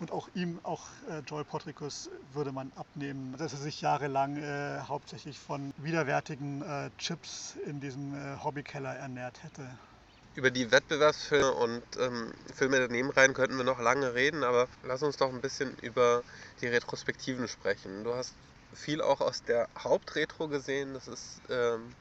[0.00, 4.80] Und auch ihm, auch äh, Joel Patricus, würde man abnehmen, dass er sich jahrelang äh,
[4.80, 9.68] hauptsächlich von widerwärtigen äh, Chips in diesem äh, Hobbykeller ernährt hätte
[10.40, 15.02] über die Wettbewerbsfilme und ähm, Filme der Nebenreihen könnten wir noch lange reden, aber lass
[15.02, 16.22] uns doch ein bisschen über
[16.62, 18.04] die Retrospektiven sprechen.
[18.04, 18.32] Du hast
[18.72, 20.94] viel auch aus der Hauptretro gesehen.
[20.94, 21.92] Das ist ähm,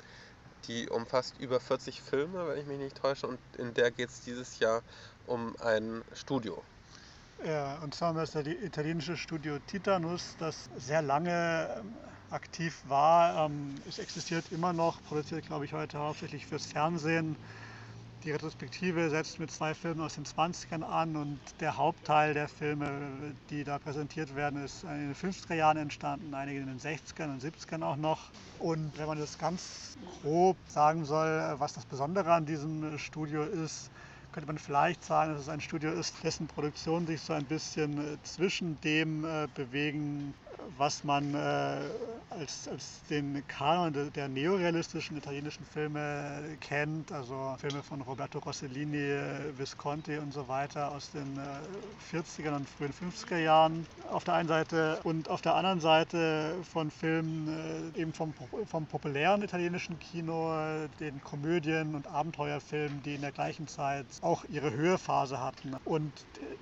[0.69, 4.21] die umfasst über 40 Filme, wenn ich mich nicht täusche, und in der geht es
[4.21, 4.83] dieses Jahr
[5.27, 6.63] um ein Studio.
[7.45, 11.93] Ja, und zwar ist das italienische Studio Titanus, das sehr lange ähm,
[12.31, 13.47] aktiv war.
[13.47, 17.35] Ähm, es existiert immer noch, produziert, glaube ich, heute hauptsächlich fürs Fernsehen
[18.23, 22.89] die Retrospektive setzt mit zwei Filmen aus den 20ern an und der Hauptteil der Filme,
[23.49, 27.41] die da präsentiert werden, ist in den 50er Jahren entstanden, einige in den 60ern und
[27.41, 28.19] 70ern auch noch.
[28.59, 33.89] Und wenn man das ganz grob sagen soll, was das Besondere an diesem Studio ist,
[34.33, 38.19] könnte man vielleicht sagen, dass es ein Studio ist, dessen Produktionen sich so ein bisschen
[38.23, 40.33] zwischen dem äh, bewegen,
[40.77, 41.79] was man äh,
[42.29, 49.19] als, als den Kanon der, der neorealistischen italienischen Filme kennt, also Filme von Roberto Rossellini,
[49.57, 54.47] Visconti und so weiter aus den äh, 40er und frühen 50er Jahren auf der einen
[54.47, 58.33] Seite und auf der anderen Seite von Filmen äh, eben vom,
[58.65, 60.53] vom populären italienischen Kino,
[60.99, 65.75] den Komödien und Abenteuerfilmen, die in der gleichen Zeit auch ihre Höhephase hatten.
[65.85, 66.11] Und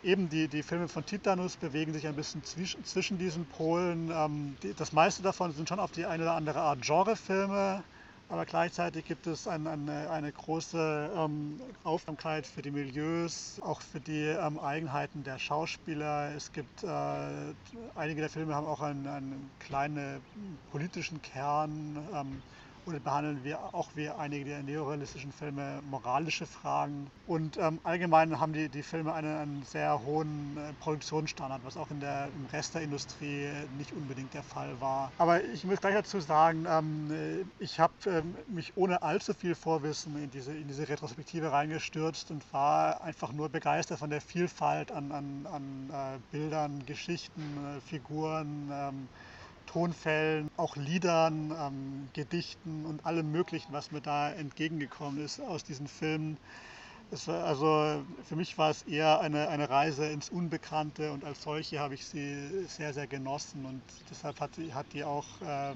[0.03, 3.96] eben die, die Filme von Titanus bewegen sich ein bisschen zwischen, zwischen diesen Polen.
[4.11, 7.83] Ähm, die, das meiste davon sind schon auf die eine oder andere Art Genrefilme,
[8.29, 13.99] aber gleichzeitig gibt es ein, eine, eine, große ähm, Aufmerksamkeit für die Milieus, auch für
[13.99, 16.33] die ähm, Eigenheiten der Schauspieler.
[16.35, 16.87] Es gibt äh,
[17.95, 20.21] einige der Filme haben auch einen, einen kleinen
[20.71, 21.97] politischen Kern.
[22.13, 22.41] Ähm,
[22.88, 27.09] oder behandeln wir auch wie einige der neorealistischen Filme moralische Fragen.
[27.25, 31.91] Und ähm, allgemein haben die, die Filme einen, einen sehr hohen äh, Produktionsstandard, was auch
[31.91, 35.11] in der, im Rest der Industrie nicht unbedingt der Fall war.
[35.17, 40.15] Aber ich muss gleich dazu sagen, ähm, ich habe ähm, mich ohne allzu viel Vorwissen
[40.15, 45.11] in diese, in diese Retrospektive reingestürzt und war einfach nur begeistert von der Vielfalt an,
[45.11, 49.09] an, an äh, Bildern, Geschichten, äh, Figuren ähm,
[49.78, 55.88] Tonfällen, auch Liedern, ähm, Gedichten und allem Möglichen, was mir da entgegengekommen ist aus diesen
[55.88, 56.39] Filmen.
[57.28, 61.80] War, also für mich war es eher eine, eine Reise ins Unbekannte und als solche
[61.80, 65.75] habe ich sie sehr, sehr genossen und deshalb hat, hat die auch äh,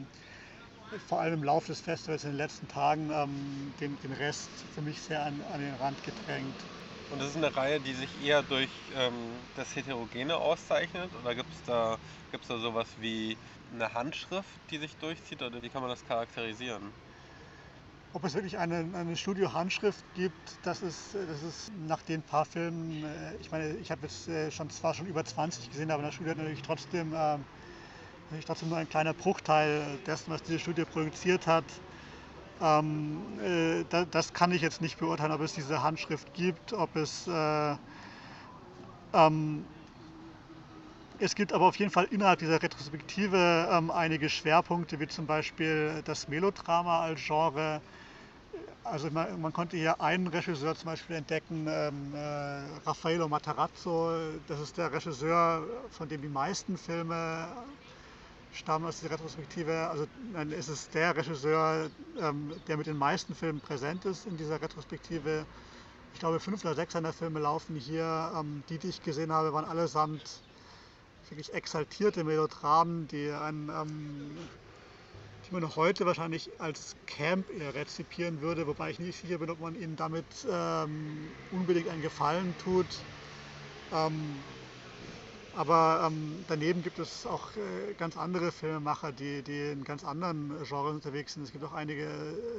[1.08, 4.82] vor allem im Laufe des Festivals in den letzten Tagen ähm, den, den Rest für
[4.82, 6.66] mich sehr an, an den Rand gedrängt.
[7.12, 11.14] Und das ist eine Reihe, die sich eher durch ähm, das Heterogene auszeichnet?
[11.14, 11.98] Oder gibt es da,
[12.32, 13.38] gibt's da sowas wie
[13.74, 15.42] eine Handschrift, die sich durchzieht?
[15.42, 16.84] Oder wie kann man das charakterisieren?
[18.14, 23.06] Ob es wirklich eine, eine Studio-Handschrift gibt, das ist, das ist nach den paar Filmen,
[23.06, 26.16] äh, ich meine, ich habe jetzt äh, schon, zwar schon über 20 gesehen, aber das
[26.16, 27.38] Studio hat natürlich trotzdem, äh,
[28.30, 31.64] natürlich trotzdem nur ein kleiner Bruchteil dessen, was diese Studie produziert hat.
[32.62, 36.96] Ähm, äh, da, das kann ich jetzt nicht beurteilen, ob es diese Handschrift gibt, ob
[36.98, 37.28] es.
[37.28, 37.76] Äh,
[39.14, 39.66] ähm,
[41.22, 46.02] es gibt aber auf jeden Fall innerhalb dieser Retrospektive ähm, einige Schwerpunkte, wie zum Beispiel
[46.04, 47.80] das Melodrama als Genre.
[48.84, 54.14] Also man, man konnte hier einen Regisseur zum Beispiel entdecken, ähm, äh, Raffaello Matarazzo.
[54.48, 57.48] Das ist der Regisseur, von dem die meisten Filme
[58.52, 59.90] stammen aus dieser Retrospektive.
[59.90, 64.38] Also dann ist es der Regisseur, ähm, der mit den meisten Filmen präsent ist in
[64.38, 65.46] dieser Retrospektive.
[66.14, 68.32] ich glaube, fünf oder sechs seiner Filme laufen hier.
[68.36, 70.42] Ähm, die, die ich gesehen habe, waren allesamt
[71.32, 74.38] wirklich exaltierte Melodramen, die, ein, ähm,
[75.48, 79.60] die man heute wahrscheinlich als Camp eher rezipieren würde, wobei ich nicht sicher bin, ob
[79.60, 82.86] man ihnen damit ähm, unbedingt einen Gefallen tut.
[83.94, 84.12] Ähm,
[85.58, 90.50] aber ähm, daneben gibt es auch äh, ganz andere Filmemacher, die, die in ganz anderen
[90.64, 91.44] Genres unterwegs sind.
[91.44, 92.08] Es gibt auch einige,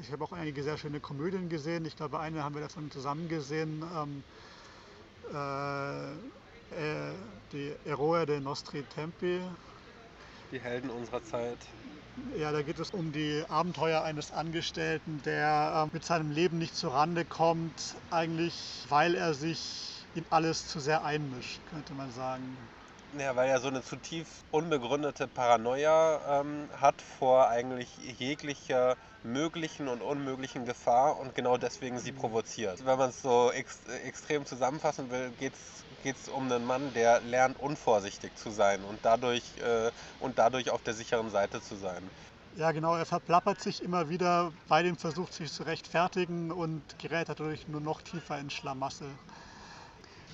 [0.02, 1.86] ich habe auch einige sehr schöne Komödien gesehen.
[1.86, 3.82] Ich glaube, eine haben wir davon zusammen gesehen.
[3.96, 4.22] Ähm,
[5.32, 6.12] äh,
[6.72, 7.12] äh,
[7.52, 9.40] die Eroe de Nostri Tempi.
[10.50, 11.58] Die Helden unserer Zeit.
[12.36, 16.76] Ja, da geht es um die Abenteuer eines Angestellten, der äh, mit seinem Leben nicht
[16.76, 18.54] zurande kommt, eigentlich
[18.88, 22.56] weil er sich in alles zu sehr einmischt, könnte man sagen.
[23.18, 27.88] Ja, weil er so eine zutiefst unbegründete Paranoia ähm, hat vor eigentlich
[28.18, 32.84] jeglicher möglichen und unmöglichen Gefahr und genau deswegen sie provoziert.
[32.84, 35.84] Wenn man es so ex extrem zusammenfassen will, geht es
[36.28, 40.94] um einen Mann, der lernt, unvorsichtig zu sein und dadurch, äh, und dadurch auf der
[40.94, 42.10] sicheren Seite zu sein.
[42.54, 47.28] Ja, genau, er verplappert sich immer wieder bei dem Versuch, sich zu rechtfertigen und gerät
[47.30, 49.18] dadurch nur noch tiefer in Schlamassel.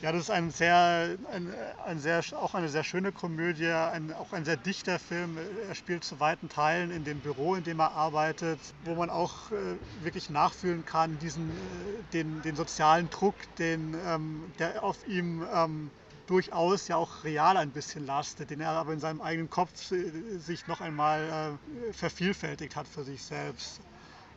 [0.00, 1.52] Ja, das ist ein sehr, ein,
[1.84, 5.36] ein sehr, auch eine sehr schöne Komödie, ein, auch ein sehr dichter Film.
[5.36, 9.50] Er spielt zu weiten Teilen in dem Büro, in dem er arbeitet, wo man auch
[9.50, 15.44] äh, wirklich nachfühlen kann, diesen, äh, den, den sozialen Druck, den, ähm, der auf ihm
[15.52, 15.90] ähm,
[16.26, 20.38] durchaus ja auch real ein bisschen lastet, den er aber in seinem eigenen Kopf äh,
[20.38, 23.80] sich noch einmal äh, vervielfältigt hat für sich selbst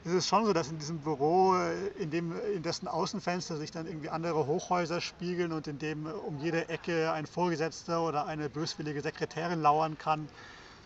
[0.03, 3.71] es ist schon so, dass in diesem Büro, äh, in, dem, in dessen Außenfenster sich
[3.71, 8.49] dann irgendwie andere Hochhäuser spiegeln und in dem um jede Ecke ein Vorgesetzter oder eine
[8.49, 10.31] böswillige Sekretärin lauern kann,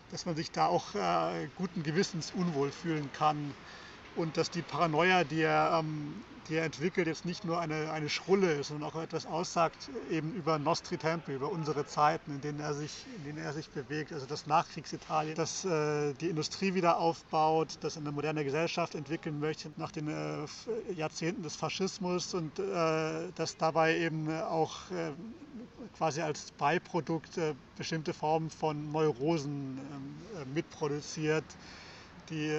[0.08, 3.56] dass man sich da auch äh, guten Gewissens unwohl fühlen kann
[4.16, 6.14] und dass die Paranoia, die er ähm,
[6.48, 10.32] die er entwickelt, jetzt nicht nur eine, eine Schrulle ist, sondern auch etwas aussagt eben
[10.34, 14.12] über Nostri Tempi, über unsere Zeiten, in denen er sich, in denen er sich bewegt.
[14.12, 19.70] Also das Nachkriegsitalien, das äh, die Industrie wieder aufbaut, das eine moderne Gesellschaft entwickeln möchte
[19.76, 25.12] nach den äh, Jahrzehnten des Faschismus und äh, das dabei eben auch äh,
[25.96, 31.44] quasi als Beiprodukt äh, bestimmte Formen von Neurosen ähm, äh, mitproduziert,
[32.30, 32.50] die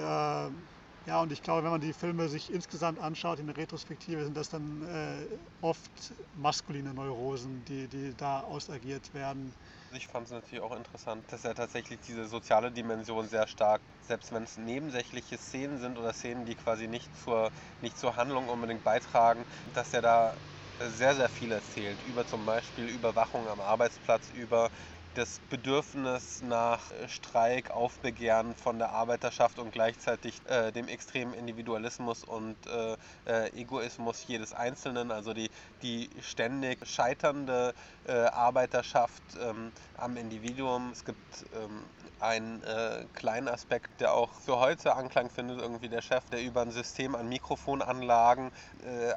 [1.07, 4.35] ja, und ich glaube, wenn man die Filme sich insgesamt anschaut, in der Retrospektive, sind
[4.37, 5.27] das dann äh,
[5.61, 9.55] oft maskuline Neurosen, die, die da ausagiert werden.
[9.89, 14.31] Ich fand es natürlich auch interessant, dass er tatsächlich diese soziale Dimension sehr stark, selbst
[14.33, 18.83] wenn es nebensächliche Szenen sind oder Szenen, die quasi nicht zur, nicht zur Handlung unbedingt
[18.83, 20.37] beitragen, dass er da
[20.79, 22.01] sehr, sehr viel erzählt.
[22.03, 24.69] Über zum Beispiel Überwachung am Arbeitsplatz, über
[25.17, 32.23] das Bedürfnis nach äh, Streik, Aufbegehren von der Arbeiterschaft und gleichzeitig äh, dem extremen Individualismus
[32.23, 32.95] und äh,
[33.25, 35.49] äh, Egoismus jedes Einzelnen, also die,
[35.81, 37.73] die ständig scheiternde
[38.05, 40.91] äh, Arbeiterschaft ähm, am Individuum.
[40.91, 41.83] Es gibt ähm,
[42.19, 46.61] einen äh, kleinen Aspekt, der auch für heute Anklang findet, irgendwie der Chef, der über
[46.61, 48.51] ein System an Mikrofonanlagen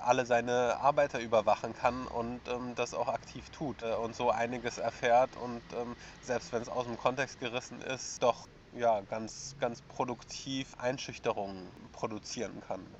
[0.00, 5.36] alle seine Arbeiter überwachen kann und ähm, das auch aktiv tut und so einiges erfährt
[5.36, 10.74] und ähm, selbst wenn es aus dem Kontext gerissen ist, doch ja, ganz, ganz produktiv
[10.76, 12.96] Einschüchterungen produzieren kann.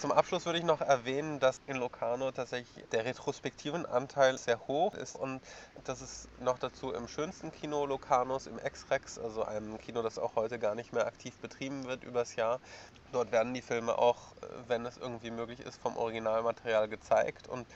[0.00, 4.94] Zum Abschluss würde ich noch erwähnen, dass in Locarno tatsächlich der retrospektiven Anteil sehr hoch
[4.94, 5.42] ist und
[5.84, 10.36] das ist noch dazu im schönsten Kino Locarnos, im Ex-Rex, also einem Kino, das auch
[10.36, 12.60] heute gar nicht mehr aktiv betrieben wird übers Jahr.
[13.12, 14.32] Dort werden die Filme auch,
[14.68, 17.68] wenn es irgendwie möglich ist, vom Originalmaterial gezeigt und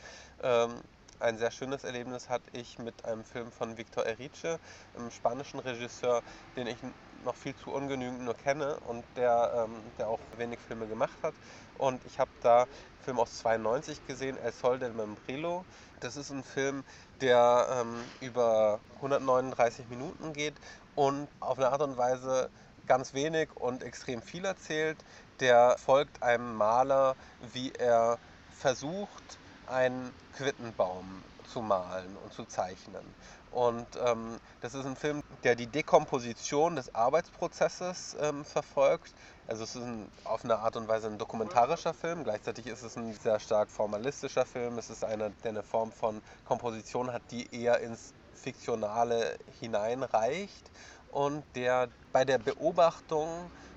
[0.42, 0.80] ähm,
[1.20, 4.58] ein sehr schönes Erlebnis hatte ich mit einem Film von Victor Erice,
[4.94, 6.22] einem spanischen Regisseur,
[6.56, 6.80] den ich
[7.24, 11.34] noch viel zu ungenügend nur kenne und der, ähm, der auch wenig Filme gemacht hat.
[11.78, 12.68] Und ich habe da einen
[13.04, 15.64] Film aus 92 gesehen, El Sol del Membrilo.
[16.00, 16.84] Das ist ein Film,
[17.20, 20.54] der ähm, über 139 Minuten geht
[20.94, 22.50] und auf eine Art und Weise
[22.86, 25.04] ganz wenig und extrem viel erzählt.
[25.40, 28.18] Der folgt einem Maler, wie er
[28.50, 33.14] versucht, einen Quittenbaum zu malen und zu zeichnen.
[33.54, 39.12] Und ähm, das ist ein Film, der die Dekomposition des Arbeitsprozesses ähm, verfolgt.
[39.46, 42.96] Also es ist ein, auf eine Art und Weise ein dokumentarischer Film, gleichzeitig ist es
[42.96, 44.76] ein sehr stark formalistischer Film.
[44.78, 50.70] Es ist einer, der eine Form von Komposition hat, die eher ins Fiktionale hineinreicht
[51.12, 53.28] und der bei der Beobachtung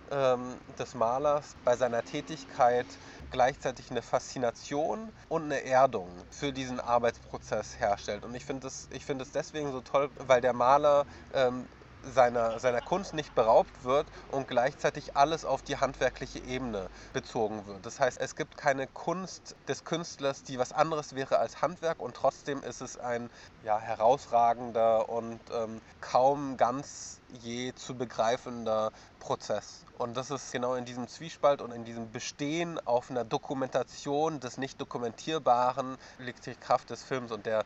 [0.10, 2.88] ähm, des Malers, bei seiner Tätigkeit
[3.30, 8.24] gleichzeitig eine Faszination und eine Erdung für diesen Arbeitsprozess herstellt.
[8.24, 11.68] Und ich finde es find deswegen so toll, weil der Maler ähm,
[12.02, 17.86] seiner, seiner Kunst nicht beraubt wird und gleichzeitig alles auf die handwerkliche Ebene bezogen wird.
[17.86, 22.16] Das heißt, es gibt keine Kunst des Künstlers, die was anderes wäre als Handwerk und
[22.16, 23.30] trotzdem ist es ein
[23.62, 29.86] ja, herausragender und ähm, kaum ganz je zu begreifender Prozess.
[29.92, 34.58] Und das ist genau in diesem Zwiespalt und in diesem Bestehen auf einer Dokumentation des
[34.58, 37.64] nicht dokumentierbaren liegt die Kraft des Films und der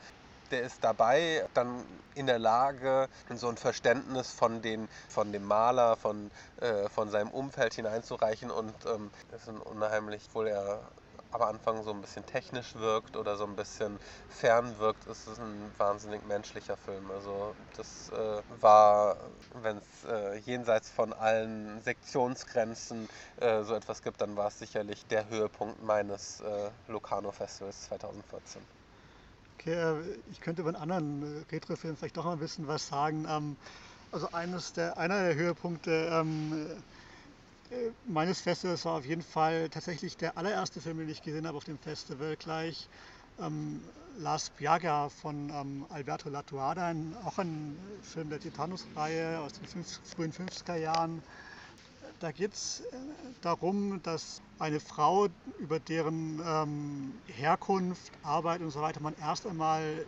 [0.52, 1.84] der ist dabei dann
[2.16, 6.30] in der Lage, so ein Verständnis von, den, von dem Maler, von,
[6.60, 10.82] äh, von seinem Umfeld hineinzureichen und ähm, ist ein unheimlich, obwohl er
[11.32, 14.00] am Anfang so ein bisschen technisch wirkt oder so ein bisschen
[14.30, 17.10] fern wirkt, ist es ein wahnsinnig menschlicher Film.
[17.12, 19.18] Also das äh, war,
[19.62, 23.08] wenn es äh, jenseits von allen Sektionsgrenzen
[23.40, 28.81] äh, so etwas gibt, dann war es sicherlich der Höhepunkt meines äh, Locarno Festivals 2014.
[29.62, 32.88] Okay, äh, ich könnte über einen anderen äh, Retrofilm vielleicht doch mal ein bisschen was
[32.88, 33.26] sagen.
[33.30, 33.56] Ähm,
[34.12, 36.68] also eines der, einer der Höhepunkte ähm,
[37.70, 41.58] äh, meines Festivals war auf jeden Fall tatsächlich der allererste Film, den ich gesehen habe
[41.58, 42.90] auf dem Festival gleich.
[43.40, 43.82] Ähm,
[44.18, 46.94] Las Piaga von ähm, Alberto Latuada,
[47.24, 49.68] auch ein Film der Titanus-Reihe aus den
[50.04, 51.22] frühen 50er Jahren
[52.22, 52.98] da geht es äh,
[53.42, 55.28] darum, dass eine Frau,
[55.60, 60.06] über deren ähm, Herkunft, Arbeit und so weiter man erst einmal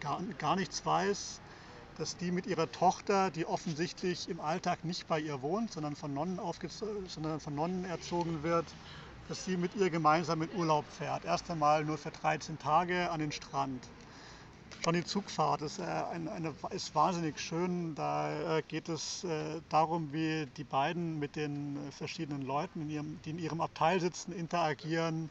[0.00, 1.40] gar, gar nichts weiß,
[1.96, 6.12] dass die mit ihrer Tochter, die offensichtlich im Alltag nicht bei ihr wohnt, sondern von
[6.12, 6.38] Nonnen,
[7.06, 8.66] sondern von Nonnen erzogen wird,
[9.28, 11.24] dass sie mit ihr gemeinsam in Urlaub fährt.
[11.24, 13.88] Erst einmal nur für 13 Tage an den Strand.
[14.82, 17.94] Schon die Zugfahrt ist, äh, eine, eine, ist wahnsinnig schön.
[17.94, 23.20] Da äh, geht es äh, darum, wie die beiden mit den verschiedenen Leuten, in ihrem,
[23.24, 25.30] die in ihrem Abteil sitzen, interagieren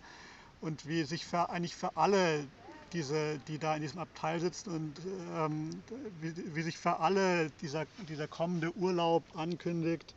[0.62, 2.48] und wie sich für, eigentlich für alle
[2.94, 5.02] diese, die da in diesem Abteil sitzen und
[5.36, 5.82] ähm,
[6.22, 10.14] wie, wie, sich für alle dieser, dieser kommende Urlaub ankündigt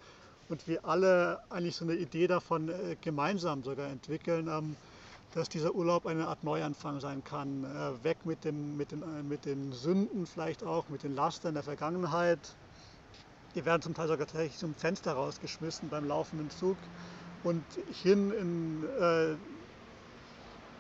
[0.48, 4.48] und wie alle eigentlich so eine Idee davon äh, gemeinsam sogar entwickeln.
[4.48, 4.76] Ähm,
[5.32, 7.64] dass dieser Urlaub eine Art Neuanfang sein kann.
[7.64, 11.54] Äh, weg mit, dem, mit, den, äh, mit den Sünden vielleicht auch, mit den Lastern
[11.54, 12.38] der Vergangenheit.
[13.54, 16.76] Die werden zum Teil sogar tatsächlich zum Fenster rausgeschmissen beim laufenden Zug
[17.42, 17.64] und
[18.02, 19.36] hin, in, äh,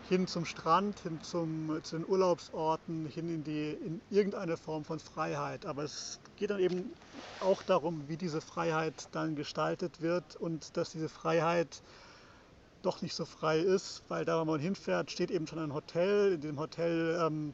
[0.08, 4.98] hin zum Strand, hin zum, zu den Urlaubsorten, hin in, die, in irgendeine Form von
[4.98, 5.66] Freiheit.
[5.66, 6.90] Aber es geht dann eben
[7.40, 11.82] auch darum, wie diese Freiheit dann gestaltet wird und dass diese Freiheit
[12.86, 16.34] doch nicht so frei ist, weil da, wo man hinfährt, steht eben schon ein Hotel.
[16.34, 17.52] In dem Hotel ähm,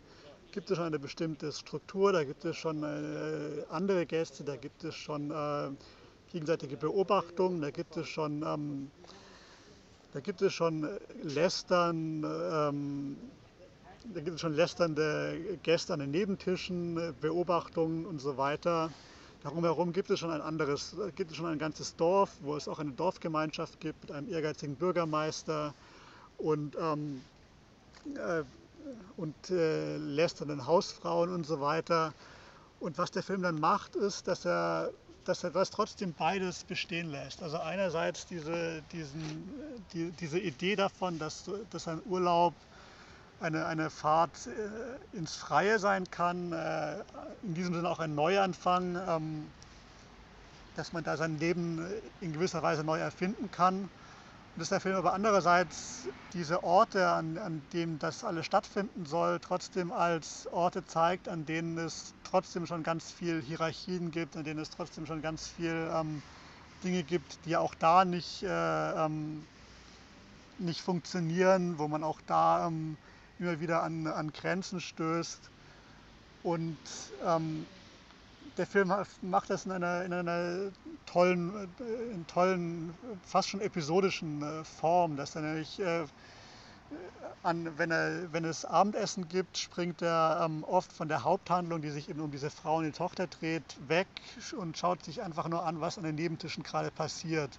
[0.53, 4.85] gibt es schon eine bestimmte Struktur, da gibt es schon äh, andere Gäste, da gibt
[4.85, 5.71] es schon äh,
[6.31, 8.91] gegenseitige Beobachtungen, da gibt es schon, ähm,
[10.13, 10.87] da gibt es schon
[11.23, 13.17] Lästern, ähm,
[14.13, 18.91] da gibt es schon lästernde Gäste an den Nebentischen, Beobachtungen und so weiter.
[19.43, 22.69] Darum herum gibt es schon ein anderes, gibt es schon ein ganzes Dorf, wo es
[22.69, 25.75] auch eine Dorfgemeinschaft gibt mit einem ehrgeizigen Bürgermeister
[26.39, 27.21] und, ähm,
[28.15, 28.45] äh,
[29.17, 32.15] und äh, lästernden Hausfrauen und so weiter.
[32.79, 34.91] Und was der Film dann macht, ist, dass er,
[35.25, 37.43] dass er das trotzdem beides bestehen lässt.
[37.43, 39.51] Also einerseits diese, diesen,
[39.93, 42.55] die, diese Idee davon, dass, dass ein Urlaub
[43.43, 46.95] eine, eine Fahrt äh, ins Freie sein kann, äh,
[47.43, 49.47] in diesem Sinne auch ein Neuanfang, ähm,
[50.77, 51.85] dass man da sein Leben
[52.21, 53.91] in gewisser Weise neu erfinden kann.
[54.55, 59.41] Und dass der Film aber andererseits diese Orte, an, an denen das alles stattfinden soll,
[59.41, 64.61] trotzdem als Orte zeigt, an denen es trotzdem schon ganz viel Hierarchien gibt, an denen
[64.61, 66.23] es trotzdem schon ganz viel ähm,
[66.85, 69.47] Dinge gibt, die auch da nicht, äh, ähm,
[70.59, 72.97] nicht funktionieren, wo man auch da ähm,
[73.39, 75.41] immer wieder an, an Grenzen stößt.
[76.43, 76.77] Und
[77.25, 77.67] ähm,
[78.57, 80.71] der Film macht das in einer, in einer
[81.07, 82.95] tollen, äh, in tollen,
[83.27, 86.05] fast schon episodischen äh, Form, dass er nämlich äh,
[87.43, 91.91] an, wenn, er, wenn es Abendessen gibt, springt er ähm, oft von der Haupthandlung, die
[91.91, 94.07] sich eben um diese Frau und die Tochter dreht, weg
[94.57, 97.51] und schaut sich einfach nur an, was an den Nebentischen gerade passiert.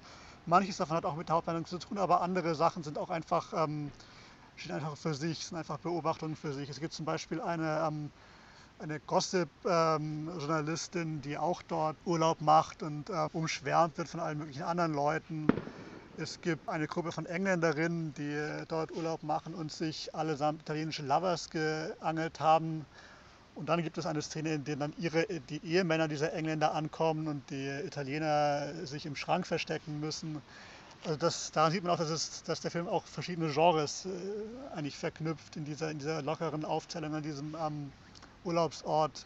[0.46, 3.54] Manches davon hat auch mit der Haupthandlung zu tun, aber andere Sachen sind auch einfach
[3.54, 3.92] ähm,
[4.64, 6.70] stehen einfach für sich, sind einfach Beobachtungen für sich.
[6.70, 8.11] Es gibt zum Beispiel eine, ähm,
[8.80, 14.64] eine Gossip-Journalistin, ähm, die auch dort Urlaub macht und äh, umschwärmt wird von allen möglichen
[14.64, 15.47] anderen Leuten.
[16.16, 21.49] Es gibt eine Gruppe von Engländerinnen, die dort Urlaub machen und sich allesamt italienische Lovers
[21.49, 22.86] geangelt haben.
[23.55, 27.28] Und dann gibt es eine Szene, in der dann ihre, die Ehemänner dieser Engländer ankommen
[27.28, 30.41] und die Italiener sich im Schrank verstecken müssen.
[31.06, 34.10] Also das, da sieht man auch, dass, es, dass der Film auch verschiedene Genres äh,
[34.74, 37.91] eigentlich verknüpft in dieser, in dieser lockeren Aufzählung an diesem ähm,
[38.45, 39.26] Urlaubsort.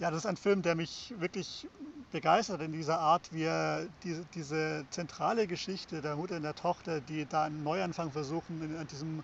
[0.00, 1.68] ja, das ist ein Film, der mich wirklich
[2.10, 7.00] begeistert in dieser Art, wie er diese, diese zentrale Geschichte der Mutter und der Tochter,
[7.00, 9.22] die da einen Neuanfang versuchen, in, in diesem,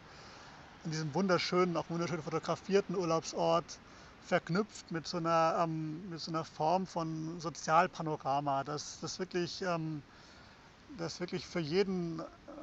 [0.85, 3.65] in diesem wunderschönen, auch wunderschön fotografierten Urlaubsort
[4.25, 10.03] verknüpft mit so einer, ähm, mit so einer Form von Sozialpanorama, das, das, wirklich, ähm,
[10.97, 12.23] das wirklich für, jeden,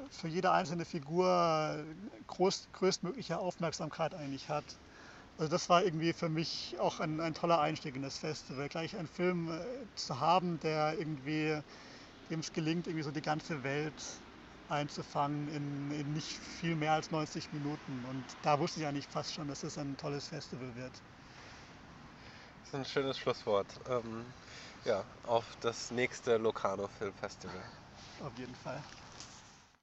[0.09, 1.84] für jede einzelne Figur
[2.27, 4.63] groß, größtmögliche Aufmerksamkeit eigentlich hat.
[5.38, 8.69] Also das war irgendwie für mich auch ein, ein toller Einstieg in das Festival.
[8.69, 9.59] Gleich einen Film äh,
[9.95, 11.59] zu haben, der irgendwie,
[12.29, 13.93] dem es gelingt, irgendwie so die ganze Welt
[14.69, 18.05] einzufangen in, in nicht viel mehr als 90 Minuten.
[18.09, 20.91] Und da wusste ich eigentlich fast schon, dass es ein tolles Festival wird.
[22.59, 23.67] Das ist ein schönes Schlusswort.
[23.89, 24.25] Ähm,
[24.86, 27.61] ja, auf das nächste Locarno Film Festival.
[28.24, 28.82] Auf jeden Fall.